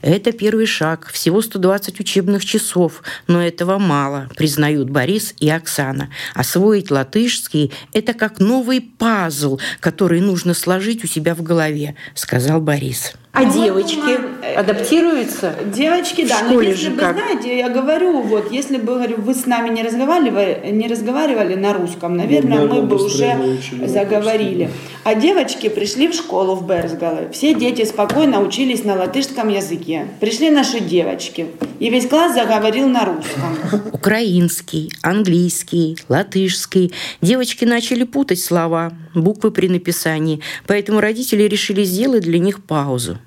Это 0.01 0.31
первый 0.31 0.65
шаг, 0.65 1.07
всего 1.11 1.41
120 1.41 1.99
учебных 1.99 2.45
часов, 2.45 3.03
но 3.27 3.41
этого 3.41 3.77
мало, 3.77 4.29
признают 4.35 4.89
Борис 4.89 5.33
и 5.39 5.49
Оксана. 5.49 6.09
Освоить 6.33 6.91
латышский– 6.91 7.71
это 7.93 8.13
как 8.13 8.39
новый 8.39 8.81
пазл, 8.81 9.59
который 9.79 10.21
нужно 10.21 10.53
сложить 10.53 11.03
у 11.03 11.07
себя 11.07 11.35
в 11.35 11.41
голове, 11.41 11.95
сказал 12.15 12.61
Борис. 12.61 13.13
А 13.31 13.45
девочки 13.45 14.19
мы, 14.55 14.55
адаптируются? 14.55 15.55
Девочки, 15.73 16.25
да. 16.27 16.35
В 16.35 16.39
школе 16.39 16.55
но 16.55 16.61
если 16.61 16.83
же 16.83 16.89
бы, 16.91 16.99
как? 16.99 17.15
знаете, 17.15 17.57
я 17.57 17.69
говорю, 17.69 18.21
вот, 18.21 18.51
если 18.51 18.77
бы 18.77 18.95
говорю, 18.95 19.17
вы 19.21 19.33
с 19.33 19.45
нами 19.45 19.69
не 19.69 19.83
разговаривали, 19.83 20.71
не 20.71 20.87
разговаривали 20.87 21.55
на 21.55 21.73
русском, 21.73 22.17
наверное, 22.17 22.65
мы 22.65 22.81
бы 22.83 23.03
уже 23.03 23.59
заговорили. 23.85 24.69
А 25.03 25.15
девочки 25.15 25.69
пришли 25.69 26.07
в 26.07 26.13
школу 26.13 26.55
в 26.55 26.67
Берсгале. 26.67 27.29
Все 27.31 27.53
дети 27.53 27.85
спокойно 27.85 28.41
учились 28.41 28.83
на 28.83 28.95
латышском 28.95 29.49
языке. 29.49 30.07
Пришли 30.19 30.49
наши 30.49 30.79
девочки. 30.79 31.47
И 31.79 31.89
весь 31.89 32.07
класс 32.07 32.33
заговорил 32.33 32.89
на 32.89 33.05
русском. 33.05 33.91
Украинский, 33.93 34.91
английский, 35.01 35.97
латышский. 36.09 36.93
Девочки 37.21 37.65
начали 37.65 38.03
путать 38.03 38.39
слова, 38.39 38.91
буквы 39.13 39.51
при 39.51 39.69
написании. 39.69 40.41
Поэтому 40.65 40.99
родители 40.99 41.43
решили 41.43 41.83
сделать 41.83 42.23
для 42.23 42.39
них 42.39 42.63
паузу. 42.63 43.17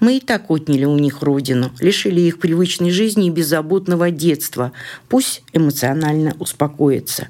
Мы 0.00 0.18
и 0.18 0.20
так 0.20 0.50
отняли 0.50 0.84
у 0.84 0.98
них 0.98 1.22
родину, 1.22 1.72
лишили 1.80 2.20
их 2.20 2.38
привычной 2.38 2.90
жизни 2.90 3.26
и 3.26 3.30
беззаботного 3.30 4.10
детства. 4.10 4.72
Пусть 5.08 5.42
эмоционально 5.52 6.34
успокоятся. 6.38 7.28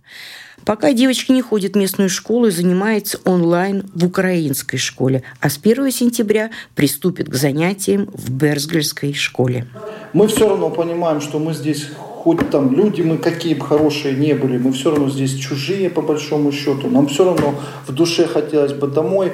Пока 0.64 0.92
девочки 0.92 1.32
не 1.32 1.40
ходят 1.40 1.72
в 1.72 1.78
местную 1.78 2.10
школу 2.10 2.48
и 2.48 2.50
занимается 2.50 3.18
онлайн 3.24 3.84
в 3.94 4.04
украинской 4.04 4.76
школе, 4.76 5.22
а 5.40 5.48
с 5.48 5.58
1 5.62 5.90
сентября 5.90 6.50
приступит 6.74 7.30
к 7.30 7.34
занятиям 7.34 8.08
в 8.12 8.30
Берсгельской 8.30 9.14
школе. 9.14 9.66
Мы 10.12 10.28
все 10.28 10.48
равно 10.48 10.68
понимаем, 10.68 11.20
что 11.20 11.38
мы 11.38 11.54
здесь 11.54 11.86
хоть 11.96 12.50
там 12.50 12.74
люди 12.74 13.00
мы 13.00 13.16
какие 13.16 13.54
бы 13.54 13.64
хорошие 13.64 14.14
не 14.14 14.34
были, 14.34 14.58
мы 14.58 14.72
все 14.72 14.90
равно 14.90 15.08
здесь 15.08 15.34
чужие 15.36 15.88
по 15.88 16.02
большому 16.02 16.52
счету. 16.52 16.90
Нам 16.90 17.06
все 17.06 17.24
равно 17.24 17.54
в 17.86 17.92
душе 17.92 18.26
хотелось 18.26 18.72
бы 18.72 18.88
домой 18.88 19.32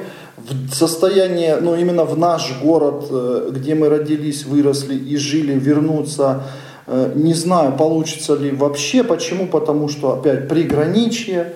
в 0.50 0.74
состояние, 0.74 1.58
ну 1.60 1.74
именно 1.74 2.04
в 2.04 2.18
наш 2.18 2.52
город, 2.62 3.06
э, 3.10 3.50
где 3.52 3.74
мы 3.74 3.88
родились, 3.88 4.44
выросли 4.44 4.94
и 4.94 5.16
жили, 5.16 5.54
вернуться, 5.58 6.42
э, 6.86 7.12
не 7.14 7.34
знаю, 7.34 7.72
получится 7.72 8.34
ли 8.34 8.50
вообще. 8.50 9.02
Почему? 9.04 9.46
Потому 9.46 9.88
что 9.88 10.12
опять 10.12 10.48
приграничье, 10.48 11.54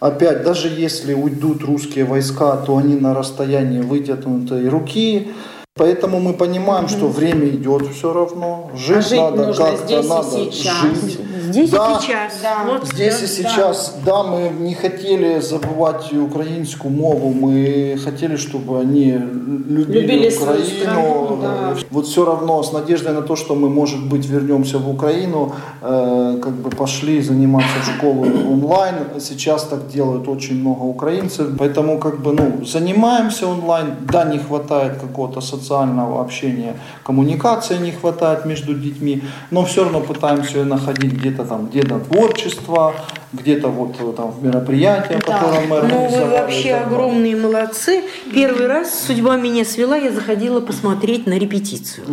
опять 0.00 0.42
даже 0.42 0.68
если 0.68 1.14
уйдут 1.14 1.62
русские 1.62 2.04
войска, 2.04 2.56
то 2.56 2.76
они 2.76 2.94
на 2.96 3.14
расстоянии 3.14 3.80
вытянутой 3.80 4.68
руки. 4.68 5.28
Поэтому 5.76 6.20
мы 6.20 6.34
понимаем, 6.34 6.88
что 6.88 7.08
время 7.08 7.48
идет 7.48 7.88
все 7.88 8.12
равно. 8.12 8.70
Жить, 8.76 8.96
а 8.96 9.02
жить 9.02 9.18
надо 9.18 9.52
как-то, 9.52 10.02
надо 10.02 10.30
сейчас. 10.30 10.82
жить. 10.82 11.18
Здесь 11.54 11.70
да, 11.70 11.92
и 11.92 12.02
сейчас. 12.02 12.40
Да. 12.42 12.64
Вот, 12.66 12.88
здесь 12.88 13.18
да, 13.18 13.24
и 13.24 13.28
сейчас. 13.28 13.96
Да. 14.04 14.12
да, 14.12 14.22
мы 14.24 14.50
не 14.58 14.74
хотели 14.74 15.40
забывать 15.40 16.12
украинскую 16.12 16.92
мову, 16.92 17.32
мы 17.32 17.96
хотели, 18.04 18.36
чтобы 18.36 18.80
они 18.80 19.12
любили, 19.12 20.00
любили 20.00 20.36
Украину. 20.36 20.64
Страну, 20.64 21.38
да. 21.42 21.76
Вот 21.90 22.06
все 22.06 22.24
равно 22.24 22.62
с 22.62 22.72
надеждой 22.72 23.14
на 23.14 23.22
то, 23.22 23.36
что 23.36 23.54
мы, 23.54 23.68
может 23.68 24.04
быть, 24.08 24.26
вернемся 24.26 24.78
в 24.78 24.90
Украину, 24.90 25.52
э, 25.80 26.38
как 26.42 26.52
бы 26.52 26.70
пошли 26.70 27.22
заниматься 27.22 27.78
в 27.82 27.96
школу 27.96 28.24
онлайн. 28.24 28.94
Сейчас 29.20 29.64
так 29.64 29.86
делают 29.88 30.28
очень 30.28 30.60
много 30.60 30.82
украинцев. 30.82 31.46
Поэтому 31.58 31.98
как 31.98 32.20
бы, 32.20 32.32
ну, 32.32 32.64
занимаемся 32.64 33.46
онлайн. 33.46 33.94
Да, 34.00 34.24
не 34.24 34.38
хватает 34.38 34.98
какого-то 35.00 35.40
социального 35.40 36.20
общения, 36.20 36.74
коммуникации 37.04 37.78
не 37.78 37.92
хватает 37.92 38.44
между 38.44 38.74
детьми, 38.74 39.22
но 39.50 39.64
все 39.64 39.84
равно 39.84 40.00
пытаемся 40.00 40.64
находить 40.64 41.12
где-то 41.12 41.43
там, 41.44 41.68
где-то 41.68 42.00
творчество, 42.00 42.94
где-то 43.32 43.68
вот 43.68 43.96
э, 44.00 44.12
там 44.16 44.30
в 44.30 44.42
мероприятии, 44.44 45.14
да. 45.14 45.20
которое 45.20 45.66
мы. 45.66 45.82
Ну, 45.82 46.06
вы 46.08 46.24
вообще 46.30 46.70
там, 46.70 46.86
огромные 46.86 47.36
молодцы. 47.36 48.04
Первый 48.32 48.66
раз 48.66 49.04
судьба 49.06 49.36
меня 49.36 49.64
свела, 49.64 49.96
я 49.96 50.12
заходила 50.12 50.60
посмотреть 50.60 51.26
на 51.26 51.38
репетицию. 51.38 52.06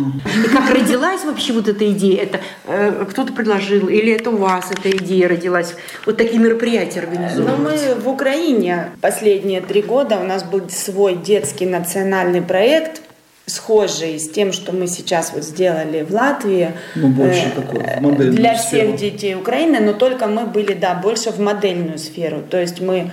И 0.44 0.48
как 0.48 0.70
родилась 0.70 1.24
вообще 1.24 1.52
вот 1.52 1.68
эта 1.68 1.90
идея? 1.92 2.22
Это 2.22 2.40
э, 2.66 3.06
кто-то 3.10 3.32
предложил 3.32 3.88
или 3.88 4.12
это 4.12 4.30
у 4.30 4.36
вас 4.36 4.70
эта 4.70 4.90
идея 4.90 5.28
родилась? 5.28 5.74
Вот 6.06 6.16
такие 6.16 6.38
мероприятия 6.38 7.00
организовывать? 7.00 7.58
Ну, 7.58 7.64
мы 7.64 8.00
в 8.00 8.08
Украине 8.08 8.90
последние 9.00 9.60
три 9.60 9.82
года 9.82 10.18
у 10.18 10.24
нас 10.24 10.42
был 10.42 10.68
свой 10.68 11.14
детский 11.14 11.66
национальный 11.66 12.42
проект 12.42 13.02
схожий 13.46 14.18
с 14.18 14.30
тем, 14.30 14.52
что 14.52 14.72
мы 14.72 14.86
сейчас 14.86 15.32
вот 15.34 15.44
сделали 15.44 16.02
в 16.02 16.12
Латвии. 16.12 16.72
Ну, 16.94 17.08
больше 17.08 17.52
э, 17.54 17.60
такой, 17.60 18.30
Для 18.30 18.54
всех 18.54 18.96
детей 18.96 19.34
Украины, 19.34 19.80
но 19.80 19.92
только 19.92 20.26
мы 20.26 20.46
были, 20.46 20.74
да, 20.74 20.94
больше 20.94 21.30
в 21.30 21.40
модельную 21.40 21.98
сферу. 21.98 22.42
То 22.48 22.60
есть 22.60 22.80
мы 22.80 23.10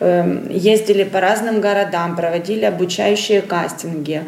э, 0.00 0.46
ездили 0.50 1.04
по 1.04 1.20
разным 1.20 1.60
городам, 1.60 2.14
проводили 2.14 2.64
обучающие 2.66 3.40
кастинги, 3.40 4.24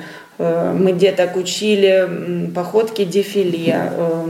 мы 0.74 0.92
деток 0.92 1.36
учили 1.36 2.50
походки 2.54 3.04
дефиле, 3.04 3.90
э, 3.96 4.26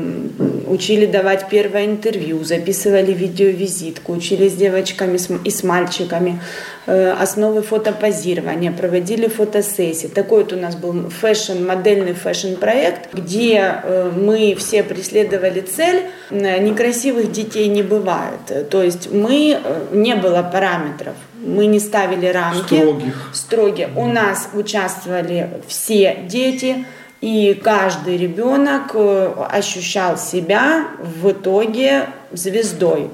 учили 0.66 1.06
давать 1.06 1.48
первое 1.48 1.84
интервью, 1.86 2.44
записывали 2.44 3.12
видеовизитку, 3.12 4.12
учили 4.12 4.48
с 4.48 4.54
девочками 4.54 5.18
и 5.44 5.50
с 5.50 5.62
мальчиками 5.62 6.40
э, 6.86 7.12
основы 7.12 7.62
фотопозирования, 7.62 8.72
проводили 8.72 9.28
фотосессии. 9.28 10.08
Такой 10.08 10.42
вот 10.42 10.52
у 10.52 10.56
нас 10.56 10.76
был 10.76 11.10
fashion, 11.10 11.64
модельный 11.64 12.14
fashion-проект, 12.14 13.14
где 13.14 13.74
э, 13.82 14.10
мы 14.14 14.54
все 14.58 14.82
преследовали 14.82 15.60
цель 15.60 16.02
«Некрасивых 16.30 17.30
детей 17.30 17.68
не 17.68 17.82
бывает». 17.82 18.68
То 18.70 18.82
есть 18.82 19.12
мы, 19.12 19.58
э, 19.62 19.86
не 19.92 20.14
было 20.14 20.42
параметров, 20.42 21.14
мы 21.42 21.66
не 21.66 21.80
ставили 21.80 22.26
рамки 22.26 22.76
строгих. 22.76 23.30
строгие. 23.32 23.90
У 23.96 24.06
нас 24.06 24.48
участвовали 24.54 25.62
все 25.66 26.24
дети, 26.28 26.86
и 27.20 27.54
каждый 27.54 28.16
ребенок 28.16 28.92
э, 28.94 29.32
ощущал 29.50 30.16
себя 30.16 30.88
в 30.98 31.30
итоге 31.30 32.08
звездой. 32.32 33.10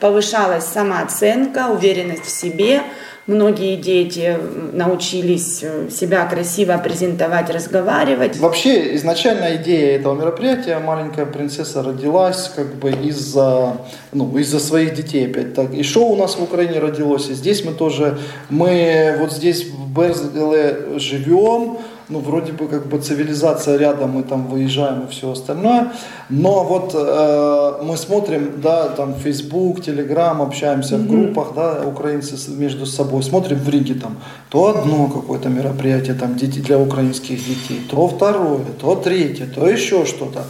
Повышалась 0.00 0.64
самооценка, 0.64 1.68
уверенность 1.68 2.24
в 2.24 2.30
себе. 2.30 2.82
Многие 3.26 3.76
дети 3.76 4.36
научились 4.74 5.60
э, 5.62 5.88
себя 5.88 6.26
красиво 6.26 6.76
презентовать, 6.76 7.48
разговаривать. 7.48 8.36
Вообще, 8.36 8.94
изначально 8.96 9.56
идея 9.56 9.98
этого 9.98 10.14
мероприятия 10.14 10.78
«Маленькая 10.78 11.24
принцесса» 11.24 11.82
родилась 11.82 12.52
как 12.54 12.74
бы 12.74 12.90
из-за 12.90 13.78
ну, 14.12 14.36
из-за 14.36 14.58
своих 14.58 14.94
детей 14.94 15.26
опять 15.26 15.54
так. 15.54 15.72
И 15.72 15.82
шоу 15.82 16.12
у 16.12 16.16
нас 16.16 16.36
в 16.36 16.42
Украине 16.42 16.78
родилось, 16.80 17.30
и 17.30 17.32
здесь 17.32 17.64
мы 17.64 17.72
тоже, 17.72 18.18
мы 18.50 19.16
вот 19.18 19.32
здесь 19.32 19.68
в 19.68 19.98
Берзеле 19.98 20.98
живем, 20.98 21.78
ну, 22.08 22.20
вроде 22.20 22.52
бы 22.52 22.68
как 22.68 22.86
бы 22.86 22.98
цивилизация 22.98 23.78
рядом, 23.78 24.10
мы 24.10 24.22
там 24.22 24.46
выезжаем 24.46 25.02
и 25.02 25.10
все 25.10 25.30
остальное, 25.30 25.92
но 26.28 26.64
вот 26.64 26.94
э, 26.94 27.82
мы 27.82 27.96
смотрим, 27.96 28.60
да, 28.60 28.88
там 28.88 29.14
Facebook, 29.14 29.80
Telegram, 29.80 30.42
общаемся 30.42 30.96
mm-hmm. 30.96 30.98
в 30.98 31.08
группах, 31.08 31.54
да, 31.54 31.82
украинцы 31.86 32.36
между 32.50 32.86
собой, 32.86 33.22
смотрим 33.22 33.58
в 33.58 33.68
Риге 33.68 33.94
там, 33.94 34.16
то 34.50 34.66
одно 34.68 35.08
какое-то 35.08 35.48
мероприятие 35.48 36.14
там 36.14 36.36
дети, 36.36 36.58
для 36.58 36.78
украинских 36.78 37.38
детей, 37.38 37.80
то 37.90 38.06
второе, 38.08 38.64
то 38.80 38.94
третье, 38.96 39.46
то 39.46 39.68
еще 39.68 40.04
что-то. 40.04 40.44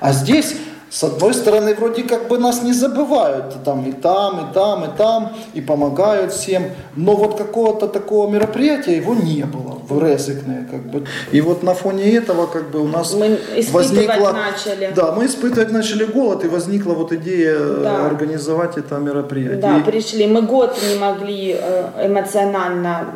А 0.00 0.12
здесь 0.12 0.54
с 0.90 1.04
одной 1.04 1.34
стороны, 1.34 1.74
вроде 1.74 2.02
как 2.02 2.26
бы 2.26 2.38
нас 2.38 2.62
не 2.62 2.72
забывают, 2.72 3.62
там 3.64 3.88
и 3.88 3.92
там, 3.92 4.50
и 4.50 4.52
там, 4.52 4.84
и 4.84 4.88
там, 4.98 5.32
и 5.54 5.60
помогают 5.60 6.32
всем, 6.32 6.64
но 6.96 7.14
вот 7.14 7.38
какого-то 7.38 7.86
такого 7.86 8.28
мероприятия 8.28 8.96
его 8.96 9.14
не 9.14 9.44
было 9.44 9.78
в 9.88 10.04
Резекне, 10.04 10.66
как 10.68 10.90
бы. 10.90 11.04
И 11.30 11.40
вот 11.40 11.62
на 11.62 11.74
фоне 11.74 12.12
этого 12.16 12.46
как 12.46 12.70
бы 12.70 12.80
у 12.80 12.88
нас 12.88 13.14
мы 13.14 13.38
возникла... 13.70 14.32
начали. 14.32 14.92
Да, 14.96 15.12
мы 15.12 15.26
испытывать 15.26 15.70
начали 15.70 16.04
голод, 16.04 16.44
и 16.44 16.48
возникла 16.48 16.94
вот 16.94 17.12
идея 17.12 17.54
э, 17.56 17.80
да. 17.84 18.06
организовать 18.06 18.76
это 18.76 18.96
мероприятие. 18.98 19.60
Да, 19.60 19.78
и... 19.78 19.82
пришли. 19.82 20.26
Мы 20.26 20.42
год 20.42 20.76
не 20.88 20.98
могли 20.98 21.56
э, 21.56 22.06
эмоционально 22.06 23.06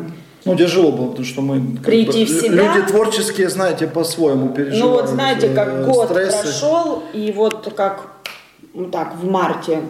ну, 0.45 0.57
тяжело 0.57 0.93
было, 0.93 1.09
потому 1.09 1.27
что 1.27 1.41
мы 1.41 1.77
прийти 1.79 2.25
бы, 2.25 2.31
в 2.31 2.41
себя. 2.41 2.75
Люди 2.75 2.87
творческие, 2.87 3.49
знаете, 3.49 3.87
по-своему 3.87 4.51
переживали. 4.51 4.81
Ну 4.81 4.91
вот 4.91 5.09
знаете, 5.09 5.49
как 5.49 5.69
э, 5.69 5.85
год 5.85 6.11
стрессы. 6.11 6.43
прошел, 6.43 7.03
и 7.13 7.33
вот 7.33 7.73
как 7.77 8.09
ну, 8.75 8.87
так 8.91 9.15
в 9.17 9.25
марте 9.31 9.81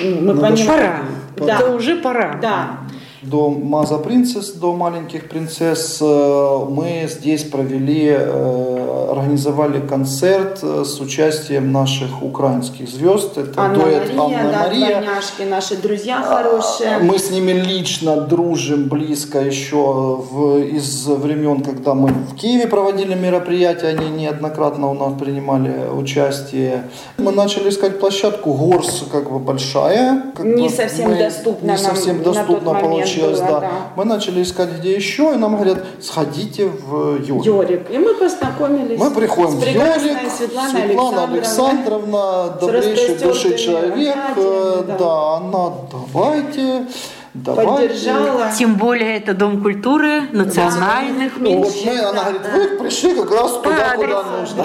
мы 0.00 0.34
ну, 0.34 0.40
понимаем, 0.40 0.66
пора. 0.66 1.02
Да. 1.36 1.56
Это 1.56 1.70
уже 1.70 1.96
пора. 1.96 2.38
Да 2.40 2.79
до 3.22 3.50
Маза 3.50 3.98
Принцесс, 3.98 4.52
до 4.52 4.72
маленьких 4.74 5.28
принцесс. 5.28 5.98
Э, 6.00 6.64
мы 6.68 7.06
здесь 7.08 7.44
провели, 7.44 8.08
э, 8.08 9.08
организовали 9.10 9.86
концерт 9.86 10.60
э, 10.62 10.84
с 10.84 11.00
участием 11.00 11.70
наших 11.70 12.22
украинских 12.22 12.88
звезд. 12.88 13.36
Это 13.36 13.60
Анна 13.60 13.74
дуэт 13.74 14.14
Мария, 14.14 14.38
Анна 14.38 14.52
да, 14.52 14.58
Мария. 14.60 15.00
Двойняшки, 15.00 15.42
наши 15.42 15.76
друзья 15.76 16.22
хорошие. 16.22 16.98
Мы 16.98 17.18
с 17.18 17.30
ними 17.30 17.52
лично 17.52 18.22
дружим 18.22 18.88
близко 18.88 19.40
еще 19.40 19.76
в, 20.30 20.58
из 20.58 21.06
времен, 21.06 21.62
когда 21.62 21.92
мы 21.94 22.08
в 22.08 22.34
Киеве 22.36 22.66
проводили 22.68 23.14
мероприятия, 23.14 23.88
они 23.88 24.08
неоднократно 24.08 24.90
у 24.90 24.94
нас 24.94 25.12
принимали 25.18 25.88
участие. 25.92 26.88
Мы 27.18 27.32
начали 27.32 27.68
искать 27.68 28.00
площадку, 28.00 28.54
Горс 28.54 29.04
как 29.12 29.30
бы 29.30 29.38
большая. 29.38 30.32
Как 30.34 30.46
не 30.46 30.68
бы 30.68 30.70
совсем 30.70 31.18
доступна 31.18 31.72
не 31.72 31.78
совсем 31.78 32.22
доступна 32.22 32.72
на 32.72 32.80
тот 32.80 32.82
момент 32.82 33.09
получилось, 33.14 33.40
было, 33.40 33.48
да. 33.48 33.60
да. 33.60 33.70
Мы 33.96 34.04
начали 34.04 34.42
искать, 34.42 34.70
где 34.78 34.94
еще, 34.94 35.32
и 35.34 35.36
нам 35.36 35.56
говорят, 35.56 35.84
сходите 36.00 36.66
в 36.68 37.20
Йорик. 37.22 37.44
Йорик. 37.44 37.90
И 37.90 37.98
мы 37.98 38.14
познакомились 38.14 38.98
Мы 38.98 39.10
приходим 39.10 39.58
в 39.58 39.66
Йорик, 39.66 40.30
Светлана, 40.30 40.70
Светлана 40.70 41.24
Александровна, 41.24 42.56
добрейший 42.60 43.16
души 43.16 43.58
человек, 43.58 44.16
да. 44.36 44.96
да, 44.98 45.36
она, 45.36 45.72
давайте, 45.90 46.86
Давайте. 47.32 47.70
Поддержала. 47.70 48.50
Тем 48.58 48.74
более 48.74 49.16
это 49.18 49.34
Дом 49.34 49.62
культуры 49.62 50.22
национальных 50.32 51.34
да. 51.38 51.40
меньшин. 51.40 51.62
Вот 51.62 51.84
мы, 51.84 52.00
она 52.00 52.22
говорит, 52.24 52.42
вы 52.52 52.78
пришли 52.78 53.14
как 53.14 53.30
раз 53.30 53.52
туда, 53.52 53.94
куда 53.94 54.22
нужно. 54.24 54.64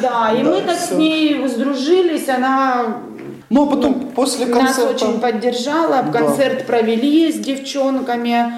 Да, 0.00 0.32
и 0.32 0.42
мы 0.44 0.60
так 0.60 0.78
с 0.78 0.92
ней 0.92 1.48
сдружились, 1.48 2.28
она 2.28 2.98
ну, 3.50 3.64
а 3.64 3.66
потом 3.66 3.94
после 4.14 4.46
концерта... 4.46 4.92
Нас 4.92 5.02
очень 5.02 5.20
поддержала, 5.20 6.08
концерт 6.12 6.58
да. 6.58 6.64
провели 6.64 7.32
с 7.32 7.36
девчонками. 7.36 8.52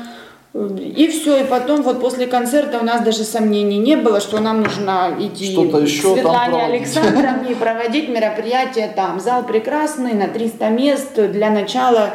И 0.54 1.08
все, 1.08 1.40
и 1.40 1.44
потом 1.44 1.80
вот 1.80 1.98
после 1.98 2.26
концерта 2.26 2.78
у 2.78 2.84
нас 2.84 3.00
даже 3.00 3.24
сомнений 3.24 3.78
не 3.78 3.96
было, 3.96 4.20
что 4.20 4.38
нам 4.38 4.60
нужно 4.60 5.16
идти 5.18 5.52
Что-то 5.52 5.78
еще 5.78 6.12
Светлане 6.12 6.64
Александровне 6.64 7.56
проводить 7.56 8.10
мероприятие 8.10 8.92
там. 8.94 9.18
Зал 9.18 9.44
прекрасный, 9.44 10.12
на 10.12 10.28
300 10.28 10.68
мест. 10.68 11.14
Для 11.14 11.48
начала 11.48 12.10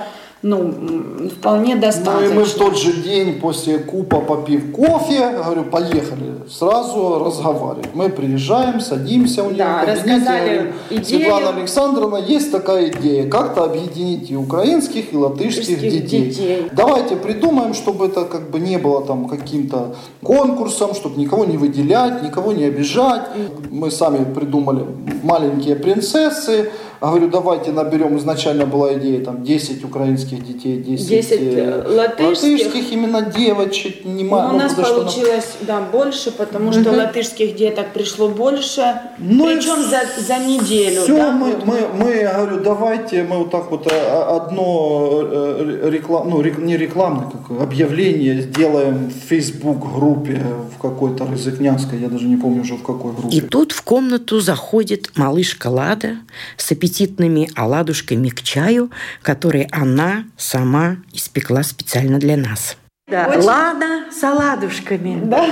ну, 0.50 1.30
вполне 1.30 1.76
достаточно. 1.76 2.28
Ну 2.28 2.32
и 2.32 2.34
мы 2.34 2.44
в 2.44 2.54
тот 2.54 2.78
же 2.78 2.94
день 2.94 3.40
после 3.40 3.80
купа 3.80 4.22
попив 4.22 4.72
кофе, 4.72 5.32
говорю, 5.44 5.64
поехали, 5.64 6.48
сразу 6.50 7.24
разговаривать. 7.24 7.90
Мы 7.94 8.10
приезжаем, 8.10 8.80
садимся 8.80 9.44
у 9.44 9.52
нее 9.52 9.58
да, 9.58 9.82
в 9.82 9.86
кабинете, 9.86 10.26
говорим, 10.26 10.74
идею. 10.90 11.06
Светлана 11.06 11.50
Александровна, 11.50 12.18
есть 12.18 12.52
такая 12.52 12.90
идея, 12.92 13.30
как-то 13.30 13.66
объединить 13.66 14.32
и 14.32 14.36
украинских, 14.36 15.14
и 15.14 15.18
латышских 15.18 15.80
детей. 15.80 16.28
детей. 16.28 16.70
Давайте 16.72 17.16
придумаем, 17.16 17.74
чтобы 17.74 18.06
это 18.06 18.26
как 18.26 18.50
бы 18.50 18.60
не 18.60 18.78
было 18.78 19.06
там 19.06 19.28
каким-то 19.28 19.96
конкурсом, 20.24 20.94
чтобы 20.94 21.20
никого 21.20 21.46
не 21.46 21.58
выделять, 21.58 22.24
никого 22.24 22.54
не 22.54 22.64
обижать. 22.64 23.24
Мы 23.70 23.92
сами 23.92 24.24
придумали 24.24 24.86
маленькие 25.24 25.76
принцессы, 25.76 26.72
говорю, 27.02 27.30
давайте 27.30 27.72
наберем, 27.72 28.18
изначально 28.18 28.66
была 28.66 28.94
идея, 28.96 29.24
там, 29.24 29.44
10 29.44 29.84
украинских 29.84 30.46
детей, 30.46 30.78
10, 30.78 31.08
10 31.08 31.32
э, 31.42 31.84
латышских. 31.88 32.66
латышских 32.66 32.92
именно 32.92 33.22
девочек. 33.22 34.06
Не 34.06 34.24
ну, 34.24 34.36
у 34.36 34.58
нас 34.58 34.74
получилось, 34.74 35.56
что... 35.58 35.66
да, 35.66 35.82
больше, 35.82 36.32
потому 36.32 36.72
что 36.72 36.90
угу. 36.90 36.98
латышских 36.98 37.56
деток 37.56 37.94
пришло 37.94 38.30
больше, 38.30 39.02
ну, 39.18 39.46
причем 39.46 39.82
за, 39.84 40.02
за 40.22 40.38
неделю. 40.40 41.02
Все, 41.02 41.18
да, 41.18 41.32
мы, 41.32 41.52
вот. 41.52 41.66
мы, 41.66 41.80
мы, 41.94 42.30
говорю, 42.34 42.64
давайте 42.64 43.24
мы 43.24 43.38
вот 43.40 43.52
так 43.52 43.70
вот 43.72 43.88
э, 43.92 44.24
одно 44.36 45.22
э, 45.24 45.90
реклам, 45.92 46.30
ну, 46.30 46.42
не 46.42 46.78
рекламное, 46.78 47.30
как 47.30 47.62
объявление 47.62 48.42
сделаем 48.42 49.10
в 49.10 49.28
Facebook 49.30 49.80
группе 49.94 50.42
в 50.76 50.82
какой-то 50.82 51.26
Рызыкнянской, 51.26 52.00
я 52.00 52.10
даже 52.10 52.26
не 52.26 52.38
помню 52.38 52.62
уже 52.62 52.76
в 52.76 52.84
какой 52.84 53.14
группе. 53.14 53.38
И 53.38 53.42
тут 53.42 53.72
в 53.72 53.82
комнату 53.82 54.40
заходит 54.40 55.12
малышка 55.16 55.68
Лада 55.68 56.18
с 56.58 56.72
аппетитными 56.88 57.50
оладушками 57.56 58.30
к 58.30 58.42
чаю, 58.42 58.90
которые 59.22 59.68
она 59.72 60.24
сама 60.38 60.98
испекла 61.12 61.64
специально 61.64 62.18
для 62.18 62.38
нас. 62.38 62.78
Да. 63.10 63.28
Очень... 63.28 63.42
Лада 63.42 64.12
с 64.12 64.24
оладушками. 64.24 65.22
Да. 65.26 65.46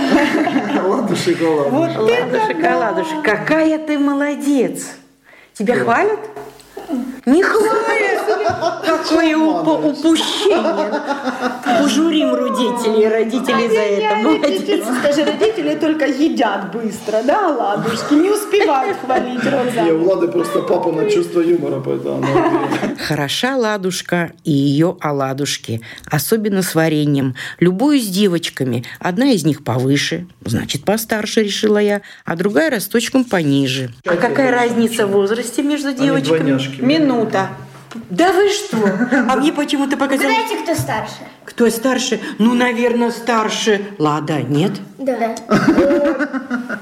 Ладу 0.84 1.16
шоколад. 1.16 1.70
Вот 1.72 1.96
Ладу 1.98 2.40
шоколадушек. 2.48 3.24
Какая 3.24 3.86
ты 3.86 4.00
молодец. 4.00 4.88
Тебя 5.54 5.76
хвалят? 5.76 6.20
Не 7.26 7.44
хвалят. 7.44 8.86
Какое 8.86 9.36
уп- 9.36 9.90
упущение. 9.90 11.02
Пожурим 11.80 12.34
родителей, 12.34 13.08
родителей 13.08 13.68
за 13.68 13.80
это. 13.80 14.16
Молодец. 14.18 14.86
Скажи, 15.00 15.24
родители 15.24 15.76
только 15.76 16.06
едят 16.06 16.72
быстро, 16.72 17.22
да, 17.24 17.50
ладушки? 17.50 18.14
Не 18.14 18.30
успевают 18.30 18.98
хвалить 18.98 19.44
роза. 19.44 19.82
Не, 19.82 19.92
у 19.92 20.06
Лады 20.08 20.28
просто 20.28 20.62
папа 20.62 20.92
на 20.92 21.10
чувство 21.10 21.42
юмора, 21.42 21.82
поэтому 21.82 22.26
Хороша 23.08 23.56
ладушка 23.58 24.32
и 24.44 24.52
ее 24.52 24.98
оладушки, 25.02 25.82
особенно 26.10 26.62
с 26.62 26.76
вареньем. 26.76 27.36
Любую 27.60 28.00
с 28.00 28.08
девочками. 28.08 28.84
Одна 29.00 29.32
из 29.32 29.44
них 29.46 29.64
повыше, 29.64 30.28
значит, 30.44 30.86
постарше, 30.86 31.44
решила 31.44 31.78
я, 31.80 32.02
а 32.26 32.36
другая 32.36 32.70
росточком 32.70 33.24
пониже. 33.26 33.92
А 34.06 34.16
какая 34.16 34.52
разница 34.52 35.08
в 35.08 35.12
возрасте 35.12 35.62
между 35.64 35.92
девочками? 35.94 36.58
Минута. 36.80 37.50
Да 38.10 38.32
вы 38.34 38.50
что? 38.50 38.78
А 39.30 39.36
мне 39.38 39.52
почему-то 39.54 39.98
показалось... 39.98 40.36
Знаете, 40.36 40.64
кто 40.64 40.76
старше? 40.76 41.14
Кто 41.46 41.70
старше? 41.70 42.20
Ну, 42.40 42.54
наверное, 42.54 43.12
старше. 43.12 43.86
Лада, 43.98 44.42
нет? 44.42 44.74
Да. 44.98 45.36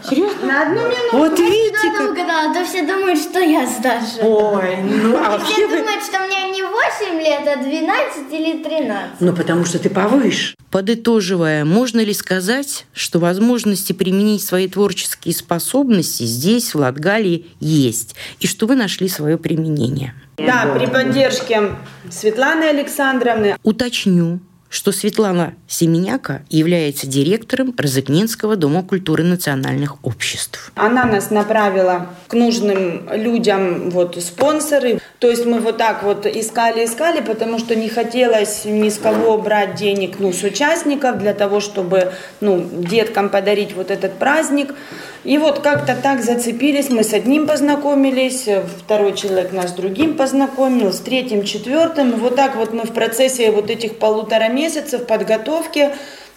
Серьезно? 0.03 0.47
На 0.47 0.61
одну 0.63 0.81
минуту. 0.81 1.17
Вот 1.17 1.39
видите, 1.39 1.91
как... 1.97 2.11
угадала, 2.11 2.51
а 2.51 2.53
то 2.53 2.65
все 2.65 2.85
думают, 2.85 3.19
что 3.19 3.39
я 3.39 3.67
старше. 3.67 4.19
Ой, 4.21 4.77
ну 4.83 5.17
а 5.17 5.39
Все 5.39 5.67
думают, 5.67 6.03
что 6.03 6.19
мне 6.19 6.51
не 6.51 6.63
8 6.63 7.19
лет, 7.19 7.47
а 7.47 7.61
12 7.61 8.31
или 8.31 8.63
13. 8.63 9.11
Ну, 9.19 9.33
потому 9.33 9.65
что 9.65 9.79
ты 9.79 9.89
повыше. 9.89 10.55
Подытоживая, 10.71 11.65
можно 11.65 11.99
ли 11.99 12.13
сказать, 12.13 12.85
что 12.93 13.19
возможности 13.19 13.93
применить 13.93 14.43
свои 14.43 14.67
творческие 14.67 15.35
способности 15.35 16.23
здесь, 16.23 16.73
в 16.73 16.79
Латгалии, 16.79 17.47
есть, 17.59 18.15
и 18.39 18.47
что 18.47 18.65
вы 18.65 18.75
нашли 18.75 19.07
свое 19.07 19.37
применение? 19.37 20.15
Да, 20.37 20.73
при 20.77 20.87
поддержке 20.87 21.71
Светланы 22.09 22.63
Александровны. 22.65 23.55
Уточню, 23.63 24.39
что 24.73 24.91
Светлана 24.91 25.53
Семеняка 25.67 26.41
является 26.49 27.05
директором 27.05 27.75
Розыкненского 27.77 28.55
дома 28.55 28.81
культуры 28.81 29.23
национальных 29.23 30.03
обществ. 30.03 30.71
Она 30.73 31.05
нас 31.05 31.29
направила 31.29 32.07
к 32.27 32.33
нужным 32.33 33.07
людям, 33.13 33.91
вот 33.91 34.17
спонсоры. 34.19 34.99
То 35.23 35.29
есть 35.29 35.45
мы 35.45 35.61
вот 35.61 35.77
так 35.77 36.03
вот 36.03 36.25
искали, 36.25 36.83
искали, 36.83 37.21
потому 37.21 37.57
что 37.57 37.75
не 37.75 37.87
хотелось 37.87 38.65
ни 38.65 38.89
с 38.89 38.97
кого 38.97 39.37
брать 39.37 39.75
денег, 39.75 40.19
ну, 40.19 40.33
с 40.33 40.43
участников 40.43 41.17
для 41.17 41.33
того, 41.33 41.61
чтобы, 41.61 42.11
ну, 42.41 42.61
деткам 42.69 43.29
подарить 43.29 43.73
вот 43.73 43.89
этот 43.89 44.15
праздник. 44.15 44.75
И 45.23 45.37
вот 45.37 45.59
как-то 45.59 45.95
так 45.95 46.21
зацепились, 46.21 46.89
мы 46.89 47.05
с 47.05 47.13
одним 47.13 47.47
познакомились, 47.47 48.49
второй 48.79 49.13
человек 49.13 49.53
нас 49.53 49.69
с 49.69 49.73
другим 49.73 50.17
познакомил, 50.17 50.91
с 50.91 50.99
третьим, 50.99 51.45
четвертым. 51.45 52.11
Вот 52.17 52.35
так 52.35 52.57
вот 52.57 52.73
мы 52.73 52.83
в 52.83 52.91
процессе 52.91 53.49
вот 53.51 53.69
этих 53.69 53.99
полутора 53.99 54.49
месяцев 54.49 55.07
подготовки 55.07 55.91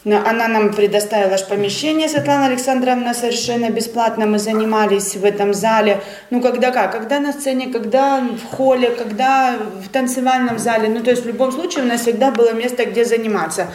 Она 0.07 0.47
нам 0.47 0.73
предоставила 0.73 1.37
помещение, 1.49 2.09
Светлана 2.09 2.47
Александровна, 2.47 3.13
совершенно 3.13 3.71
бесплатно. 3.71 4.25
Мы 4.27 4.39
занимались 4.39 5.17
в 5.17 5.25
этом 5.25 5.53
зале. 5.53 6.01
Ну, 6.31 6.41
когда 6.41 6.71
как? 6.71 6.93
Когда 6.93 7.19
на 7.19 7.33
сцене, 7.33 7.73
когда 7.73 8.21
в 8.21 8.57
холле, 8.57 8.91
когда 8.91 9.57
в 9.83 9.89
танцевальном 9.89 10.61
зале. 10.61 10.89
Ну, 10.89 11.03
то 11.03 11.11
есть 11.11 11.25
в 11.25 11.27
любом 11.27 11.51
случае 11.51 11.83
у 11.83 11.89
нас 11.89 12.03
всегда 12.03 12.31
было 12.31 12.53
место, 12.53 12.85
где 12.85 13.05
заниматься. 13.05 13.67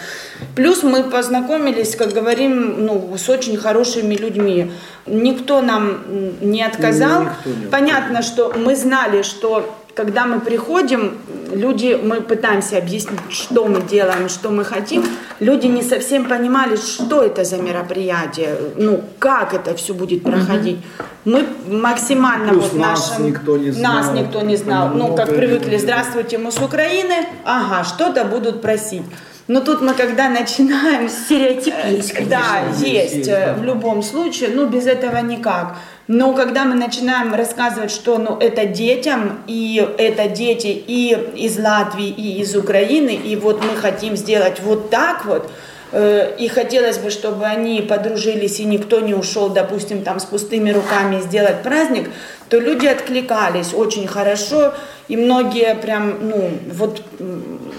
Плюс 0.55 0.83
мы 0.83 1.03
познакомились, 1.03 1.97
как 1.97 2.13
говорим, 2.13 2.85
ну, 2.85 3.17
с 3.17 3.27
очень 3.27 3.57
хорошими 3.57 4.15
людьми. 4.15 4.71
Никто 5.05 5.61
нам 5.61 5.99
не 6.39 6.63
отказал. 6.63 7.23
Не 7.43 7.67
Понятно, 7.67 8.21
что 8.21 8.53
мы 8.55 8.77
знали, 8.77 9.23
что 9.23 9.69
когда 9.95 10.25
мы 10.25 10.39
приходим, 10.39 11.17
люди, 11.51 11.99
мы 12.01 12.21
пытаемся 12.21 12.77
объяснить, 12.77 13.19
что 13.29 13.65
мы 13.65 13.81
делаем, 13.81 14.29
что 14.29 14.49
мы 14.49 14.63
хотим, 14.63 15.03
люди 15.39 15.67
не 15.67 15.83
совсем 15.83 16.25
понимали, 16.25 16.75
что 16.75 17.21
это 17.21 17.43
за 17.43 17.57
мероприятие, 17.57 18.55
ну, 18.77 19.03
как 19.19 19.53
это 19.53 19.75
все 19.75 19.93
будет 19.93 20.23
проходить. 20.23 20.77
Мы 21.25 21.45
максимально 21.67 22.49
Плюс 22.49 22.69
вот 22.71 22.81
нас 22.81 23.09
нашим... 23.09 23.27
никто 23.27 23.57
не 23.57 23.71
знал. 23.71 23.93
Нас 23.93 24.11
никто 24.13 24.41
не 24.41 24.55
знал. 24.55 24.89
Ну, 24.89 25.15
как 25.15 25.35
привыкли, 25.35 25.77
здравствуйте, 25.77 26.37
мы 26.37 26.51
с 26.51 26.57
Украины, 26.57 27.27
ага, 27.43 27.83
что-то 27.83 28.23
будут 28.25 28.61
просить. 28.61 29.03
Но 29.47 29.61
тут 29.61 29.81
мы, 29.81 29.93
когда 29.93 30.29
начинаем... 30.29 31.09
Стереотип 31.09 31.73
есть, 31.89 32.13
конечно. 32.13 32.37
Да, 32.37 32.63
есть, 32.77 33.15
есть 33.15 33.27
э, 33.27 33.53
в 33.53 33.63
любом 33.63 34.03
случае, 34.03 34.49
ну, 34.53 34.67
без 34.67 34.85
этого 34.87 35.17
никак. 35.17 35.75
Но 36.07 36.33
когда 36.33 36.65
мы 36.65 36.75
начинаем 36.75 37.33
рассказывать, 37.33 37.91
что 37.91 38.17
ну, 38.17 38.37
это 38.37 38.65
детям, 38.65 39.43
и 39.47 39.85
это 39.97 40.27
дети 40.27 40.67
и 40.67 41.17
из 41.35 41.57
Латвии, 41.57 42.09
и 42.09 42.41
из 42.41 42.55
Украины, 42.55 43.11
и 43.11 43.35
вот 43.35 43.63
мы 43.63 43.77
хотим 43.77 44.15
сделать 44.17 44.59
вот 44.61 44.89
так 44.89 45.25
вот, 45.25 45.49
э, 45.91 46.35
и 46.37 46.47
хотелось 46.47 46.97
бы, 46.97 47.09
чтобы 47.09 47.45
они 47.45 47.81
подружились, 47.81 48.59
и 48.59 48.65
никто 48.65 48.99
не 48.99 49.13
ушел, 49.13 49.49
допустим, 49.49 50.03
там 50.03 50.19
с 50.19 50.25
пустыми 50.25 50.71
руками 50.71 51.21
сделать 51.21 51.63
праздник, 51.63 52.09
то 52.51 52.59
люди 52.59 52.85
откликались 52.85 53.73
очень 53.73 54.07
хорошо, 54.07 54.73
и 55.07 55.15
многие 55.15 55.73
прям, 55.75 56.17
ну, 56.29 56.51
вот 56.73 57.01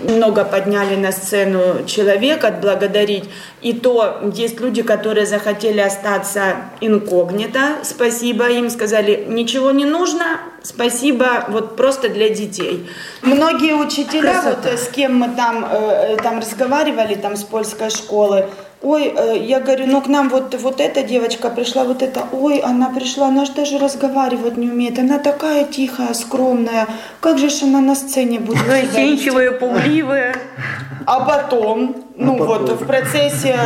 много 0.09 0.45
подняли 0.47 0.97
на 0.97 1.13
сцену 1.13 1.85
человек 1.87 2.43
отблагодарить. 2.43 3.25
И 3.61 3.75
то 3.75 4.23
есть 4.35 4.61
люди, 4.61 4.81
которые 4.81 5.27
захотели 5.27 5.81
остаться 5.81 6.57
инкогнито, 6.81 7.81
спасибо 7.83 8.49
им, 8.49 8.71
сказали, 8.71 9.27
ничего 9.29 9.73
не 9.73 9.85
нужно, 9.85 10.41
спасибо, 10.63 11.45
вот 11.49 11.77
просто 11.77 12.09
для 12.09 12.31
детей. 12.31 12.89
Многие 13.21 13.75
учителя, 13.75 14.41
Красота. 14.41 14.71
вот 14.71 14.81
с 14.81 14.89
кем 14.89 15.17
мы 15.17 15.37
там, 15.37 15.67
э, 15.71 16.17
там 16.23 16.39
разговаривали, 16.39 17.15
там 17.15 17.37
с 17.37 17.45
польской 17.45 17.91
школы, 17.91 18.47
ой, 18.83 19.15
э, 19.17 19.39
я 19.39 19.61
говорю, 19.61 19.87
ну 19.87 20.01
к 20.01 20.09
нам 20.09 20.29
вот, 20.29 20.55
вот 20.61 20.81
эта 20.81 21.03
девочка 21.03 21.51
пришла, 21.51 21.85
вот 21.85 22.03
эта, 22.03 22.23
ой, 22.33 22.59
она 22.59 22.91
пришла, 22.91 23.29
она 23.29 23.45
же 23.45 23.53
даже 23.53 23.79
разговаривать 23.79 24.57
не 24.57 24.69
умеет, 24.69 24.99
она 24.99 25.19
такая 25.19 25.65
тихая, 25.65 26.15
скромная, 26.15 26.87
как 27.21 27.39
же 27.39 27.49
ж 27.49 27.63
она 27.63 27.81
на 27.81 27.95
сцене 27.95 28.41
будет? 28.41 28.67
Застенчивая, 28.67 29.53
пугливая. 29.53 30.37
А 31.07 31.21
потом, 31.21 31.97
ну 32.17 32.35
а 32.35 32.39
потом. 32.39 32.67
вот 32.67 32.81
в 32.81 32.87
процессе 32.87 33.57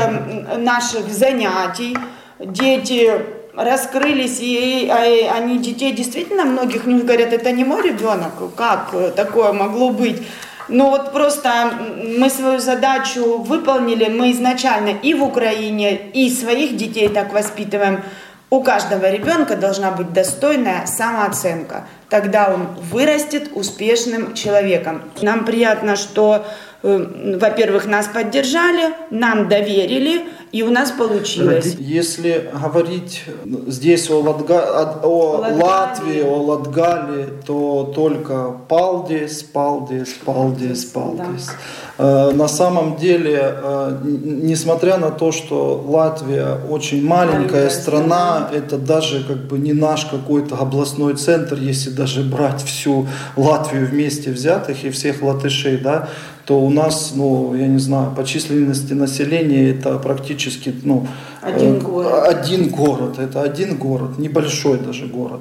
наших 0.59 1.09
занятий 1.09 1.97
дети 2.39 3.13
раскрылись, 3.55 4.39
и 4.41 4.91
они 5.35 5.59
детей 5.59 5.93
действительно 5.93 6.45
многих 6.45 6.87
не 6.87 7.01
говорят, 7.01 7.33
это 7.33 7.53
не 7.53 7.65
мой 7.65 7.83
ребенок, 7.83 8.33
как 8.55 8.95
такое 9.15 9.53
могло 9.53 9.91
быть? 9.91 10.23
Но 10.69 10.91
вот 10.91 11.13
просто 11.13 11.71
мы 12.19 12.29
свою 12.29 12.59
задачу 12.59 13.39
выполнили, 13.39 14.09
мы 14.09 14.33
изначально 14.33 14.91
и 14.91 15.15
в 15.15 15.23
Украине, 15.23 16.11
и 16.13 16.29
своих 16.31 16.77
детей 16.77 17.09
так 17.09 17.33
воспитываем. 17.33 18.03
У 18.49 18.63
каждого 18.63 19.11
ребенка 19.11 19.57
должна 19.57 19.91
быть 19.91 20.13
достойная 20.13 20.87
самооценка. 20.87 21.85
Тогда 22.09 22.53
он 22.53 22.69
вырастет 22.93 23.51
успешным 23.55 24.35
человеком. 24.35 25.03
Нам 25.21 25.45
приятно, 25.45 25.97
что 25.97 26.47
во-первых, 26.83 27.87
нас 27.87 28.07
поддержали, 28.07 28.95
нам 29.11 29.49
доверили, 29.49 30.27
и 30.53 30.62
у 30.62 30.71
нас 30.71 30.91
получилось. 30.91 31.77
Если 31.79 32.51
говорить 32.53 33.25
здесь 33.67 34.11
о, 34.11 34.21
Латга... 34.21 35.01
о 35.03 35.39
Латгалии. 35.39 35.62
Латвии, 35.62 36.23
о 36.23 36.43
Латгалии, 36.43 37.27
то 37.47 37.93
только 37.95 38.53
палдис, 38.69 39.43
палдис, 39.43 40.15
палдис, 40.25 40.85
палдис. 40.85 41.47
Да. 41.47 42.29
Э, 42.29 42.31
на 42.33 42.49
самом 42.49 42.97
деле, 42.97 43.39
э, 43.43 43.99
несмотря 44.05 44.99
на 44.99 45.11
то, 45.11 45.33
что 45.33 45.83
Латвия 45.87 46.59
очень 46.69 47.05
маленькая, 47.05 47.37
маленькая 47.37 47.71
страна, 47.71 48.07
страна, 48.07 48.51
это 48.53 48.79
даже 48.79 49.25
как 49.25 49.47
бы 49.47 49.59
не 49.59 49.73
наш 49.73 50.07
какой-то 50.07 50.57
областной 50.57 51.15
центр, 51.15 51.57
если 51.59 51.91
даже 51.91 52.23
брать 52.23 52.62
всю 52.62 53.07
Латвию 53.37 53.87
вместе 53.87 54.31
взятых 54.31 54.85
и 54.85 54.91
всех 54.91 55.23
латышей, 55.23 55.79
да, 55.79 56.09
то 56.47 56.61
у 56.61 56.71
нас, 56.71 57.13
ну, 57.15 57.55
я 57.57 57.67
не 57.67 57.79
знаю, 57.79 58.13
по 58.17 58.25
численности 58.25 58.93
населения 58.93 59.71
это 59.71 59.99
практически, 59.99 60.73
ну, 60.85 61.07
один 61.43 61.77
э, 61.77 61.81
город. 61.81 62.25
Один 62.29 62.69
город, 62.69 63.19
это 63.19 63.43
один 63.43 63.77
город, 63.77 64.19
небольшой 64.19 64.79
даже 64.79 65.07
город. 65.07 65.41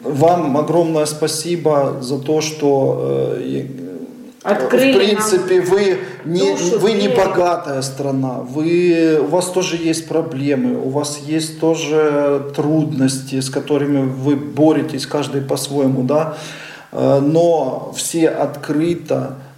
Вам 0.00 0.56
огромное 0.56 1.06
спасибо 1.06 1.98
за 2.00 2.18
то, 2.18 2.40
что 2.40 3.36
э, 3.38 3.66
Открыли 4.42 4.92
в 4.92 4.96
принципе, 4.96 5.60
вы 5.60 5.98
не, 6.24 6.56
вы 6.78 6.94
не 6.94 7.06
богатая 7.06 7.80
страна, 7.82 8.40
вы, 8.40 9.20
у 9.20 9.26
вас 9.26 9.46
тоже 9.46 9.76
есть 9.76 10.08
проблемы, 10.08 10.76
у 10.76 10.88
вас 10.88 11.20
есть 11.24 11.60
тоже 11.60 12.50
трудности, 12.56 13.38
с 13.38 13.48
которыми 13.48 14.10
вы 14.10 14.34
боретесь, 14.34 15.06
каждый 15.06 15.42
по-своему, 15.42 16.02
да, 16.02 16.36
э, 16.90 17.20
но 17.20 17.92
все 17.96 18.28
открыто 18.28 19.36
Э, 19.36 19.51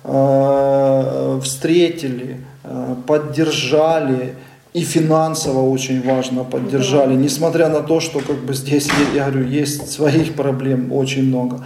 встретили, 1.43 2.41
э, 2.63 2.95
поддержали 3.07 4.35
и 4.75 4.83
финансово 4.83 5.71
очень 5.71 6.03
важно 6.03 6.45
поддержали, 6.45 7.15
несмотря 7.15 7.69
на 7.69 7.81
то, 7.81 8.01
что 8.01 8.21
как 8.21 8.37
бы 8.37 8.55
здесь, 8.55 8.89
я 9.15 9.31
говорю, 9.31 9.47
есть 9.47 9.91
своих 9.91 10.35
проблем 10.35 10.93
очень 10.93 11.29
много. 11.29 11.65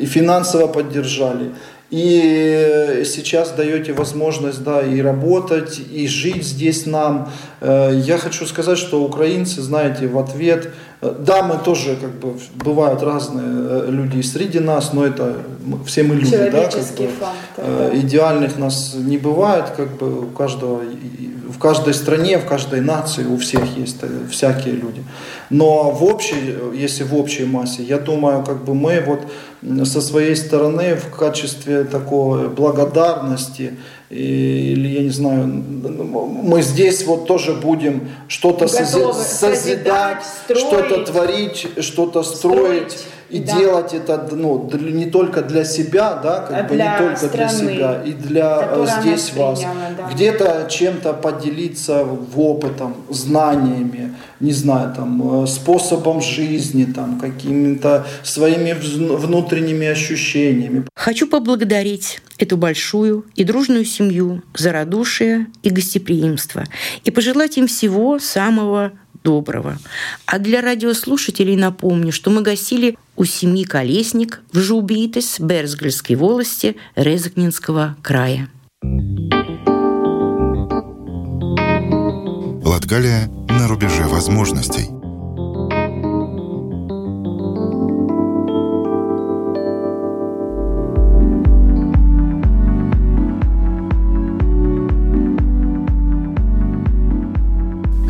И 0.00 0.06
финансово 0.06 0.66
поддержали. 0.66 1.52
И 1.90 3.02
сейчас 3.06 3.52
даете 3.52 3.94
возможность 3.94 4.62
да, 4.62 4.82
и 4.82 5.00
работать, 5.00 5.80
и 5.90 6.06
жить 6.06 6.44
здесь 6.44 6.84
нам. 6.84 7.30
Э, 7.62 7.98
я 8.04 8.18
хочу 8.18 8.44
сказать, 8.44 8.76
что 8.76 9.02
украинцы, 9.02 9.62
знаете, 9.62 10.06
в 10.06 10.18
ответ, 10.18 10.68
э, 11.00 11.14
да, 11.18 11.42
мы 11.42 11.56
тоже, 11.56 11.96
как 11.96 12.10
бы, 12.10 12.34
бывают 12.56 13.02
разные 13.02 13.46
э, 13.46 13.86
люди 13.88 14.20
среди 14.20 14.58
нас, 14.58 14.92
но 14.92 15.06
это 15.06 15.36
все 15.86 16.02
мы 16.02 16.16
люди, 16.16 16.36
да, 16.52 16.68
как 16.68 16.84
бы, 16.94 17.08
факт, 17.18 17.36
да. 17.56 17.96
идеальных 17.96 18.58
нас 18.58 18.94
не 18.94 19.16
бывает, 19.16 19.70
как 19.74 19.96
бы 19.96 20.24
у 20.24 20.26
каждого, 20.26 20.82
в 21.48 21.58
каждой 21.58 21.94
стране, 21.94 22.38
в 22.38 22.46
каждой 22.46 22.80
нации 22.80 23.24
у 23.24 23.38
всех 23.38 23.76
есть 23.76 23.96
всякие 24.30 24.74
люди. 24.74 25.02
Но 25.50 25.90
в 25.90 26.04
общей, 26.04 26.54
если 26.74 27.04
в 27.04 27.14
общей 27.14 27.44
массе, 27.44 27.82
я 27.82 27.98
думаю, 27.98 28.44
как 28.44 28.64
бы 28.64 28.74
мы 28.74 29.00
вот 29.00 29.20
со 29.86 30.00
своей 30.00 30.36
стороны 30.36 30.94
в 30.94 31.16
качестве 31.16 31.84
такой 31.84 32.48
благодарности 32.48 33.78
или 34.10 34.88
я 34.88 35.02
не 35.02 35.10
знаю, 35.10 35.46
мы 35.46 36.62
здесь 36.62 37.04
вот 37.04 37.26
тоже 37.26 37.52
будем 37.52 38.08
что-то 38.28 38.68
созидать, 38.68 40.24
что-то 40.48 41.04
творить, 41.04 41.66
что-то 41.80 42.22
строить. 42.22 42.92
строить 42.92 43.06
и 43.30 43.40
да. 43.40 43.58
делать 43.58 43.94
это 43.94 44.28
ну, 44.32 44.70
не 44.72 45.06
только 45.06 45.42
для 45.42 45.64
себя, 45.64 46.14
да, 46.14 46.40
как 46.40 46.60
а 46.60 46.62
бы 46.62 46.76
не 46.76 46.98
только 46.98 47.16
страны, 47.16 47.32
для 47.32 47.48
себя, 47.48 48.02
и 48.04 48.12
для 48.12 48.86
здесь 49.00 49.32
вас. 49.34 49.60
да. 49.96 50.10
Где-то 50.12 50.66
чем-то 50.70 51.12
поделиться 51.12 52.04
в 52.04 52.40
опытом, 52.40 52.94
знаниями, 53.10 54.14
не 54.40 54.52
знаю, 54.52 54.94
там, 54.94 55.42
э, 55.42 55.46
способом 55.46 56.20
жизни, 56.22 56.84
там, 56.84 57.18
какими-то 57.20 58.06
своими 58.22 58.72
внутренними 58.72 59.86
ощущениями. 59.86 60.86
Хочу 60.94 61.28
поблагодарить 61.28 62.20
эту 62.38 62.56
большую 62.56 63.26
и 63.34 63.44
дружную 63.44 63.84
семью 63.84 64.42
за 64.54 64.72
радушие 64.72 65.48
и 65.62 65.70
гостеприимство 65.70 66.64
и 67.04 67.10
пожелать 67.10 67.58
им 67.58 67.66
всего 67.66 68.18
самого 68.18 68.92
доброго. 69.28 69.78
А 70.24 70.38
для 70.38 70.62
радиослушателей 70.62 71.54
напомню, 71.54 72.12
что 72.12 72.30
мы 72.30 72.40
гостили 72.40 72.96
у 73.14 73.24
семьи 73.24 73.64
Колесник 73.64 74.40
в 74.52 74.58
Жубитес 74.58 75.38
Берзгальской 75.38 76.16
волости 76.16 76.76
Резакнинского 76.96 77.94
края. 78.02 78.48
Латгалия 82.64 83.28
на 83.50 83.68
рубеже 83.68 84.04
возможностей. 84.04 84.97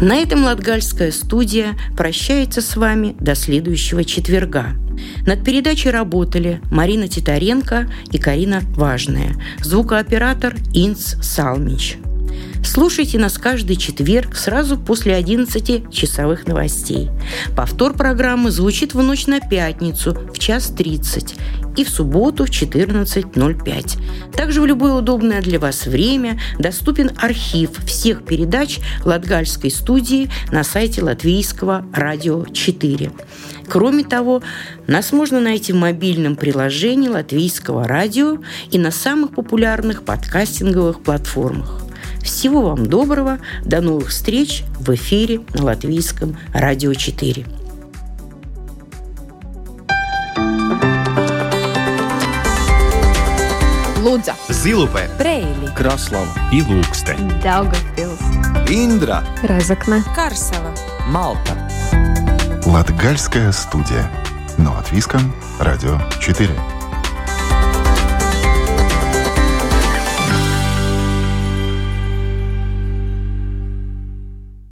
На 0.01 0.15
этом 0.15 0.45
Латгальская 0.45 1.11
студия 1.11 1.77
прощается 1.97 2.61
с 2.61 2.77
вами 2.77 3.17
до 3.19 3.35
следующего 3.35 4.05
четверга. 4.05 4.77
Над 5.27 5.45
передачей 5.45 5.91
работали 5.91 6.61
Марина 6.71 7.09
Титаренко 7.09 7.91
и 8.13 8.19
Карина 8.19 8.61
Важная, 8.77 9.35
звукооператор 9.61 10.55
Инц 10.73 11.17
Салмич. 11.21 11.99
Слушайте 12.65 13.19
нас 13.19 13.39
каждый 13.39 13.77
четверг 13.77 14.37
сразу 14.37 14.77
после 14.77 15.15
11 15.15 15.91
часовых 15.91 16.47
новостей. 16.47 17.11
Повтор 17.57 17.95
программы 17.95 18.51
звучит 18.51 18.95
в 18.95 19.03
ночь 19.03 19.27
на 19.27 19.41
пятницу 19.41 20.17
в 20.33 20.39
час 20.39 20.73
30 20.77 21.35
и 21.77 21.85
в 21.85 21.89
субботу 21.89 22.45
в 22.45 22.51
14.05. 22.51 24.33
Также 24.33 24.61
в 24.61 24.67
любое 24.67 24.95
удобное 24.95 25.41
для 25.41 25.59
вас 25.59 25.87
время 25.87 26.41
доступен 26.59 27.13
архив 27.19 27.71
всех 27.85 28.25
передач 28.25 28.81
Латгальской 29.05 29.71
студии 29.71 30.29
на 30.51 30.65
сайте 30.65 31.03
Латвийского 31.03 31.85
радио 31.93 32.45
4. 32.45 33.13
Кроме 33.69 34.05
того, 34.05 34.43
нас 34.87 35.13
можно 35.13 35.41
найти 35.41 35.73
в 35.73 35.77
мобильном 35.77 36.37
приложении 36.37 37.09
Латвийского 37.09 37.87
радио 37.87 38.39
и 38.71 38.79
на 38.79 38.91
самых 38.91 39.33
популярных 39.33 40.05
подкастинговых 40.05 41.03
платформах. 41.03 41.88
Всего 42.23 42.63
вам 42.63 42.87
доброго. 42.87 43.39
До 43.65 43.81
новых 43.81 44.09
встреч 44.09 44.65
в 44.79 44.95
эфире 44.95 45.41
на 45.55 45.65
Латвийском 45.65 46.37
радио 46.53 46.95
4. 46.95 47.47
Лудза, 54.03 54.35
Zilupē, 54.49 55.09
Preili, 55.19 55.75
Kraslava 55.77 56.29
и 56.53 56.63
Lūkste. 56.63 57.15
Daugavpils, 57.43 58.23
Индра, 58.69 59.25
Разокна, 59.43 60.03
Карсела. 60.15 60.73
Малта. 61.09 61.69
Латгальская 62.65 63.53
студия. 63.53 64.11
На 64.57 64.73
Латвийском 64.73 65.35
радио 65.59 65.99
4. 66.21 66.78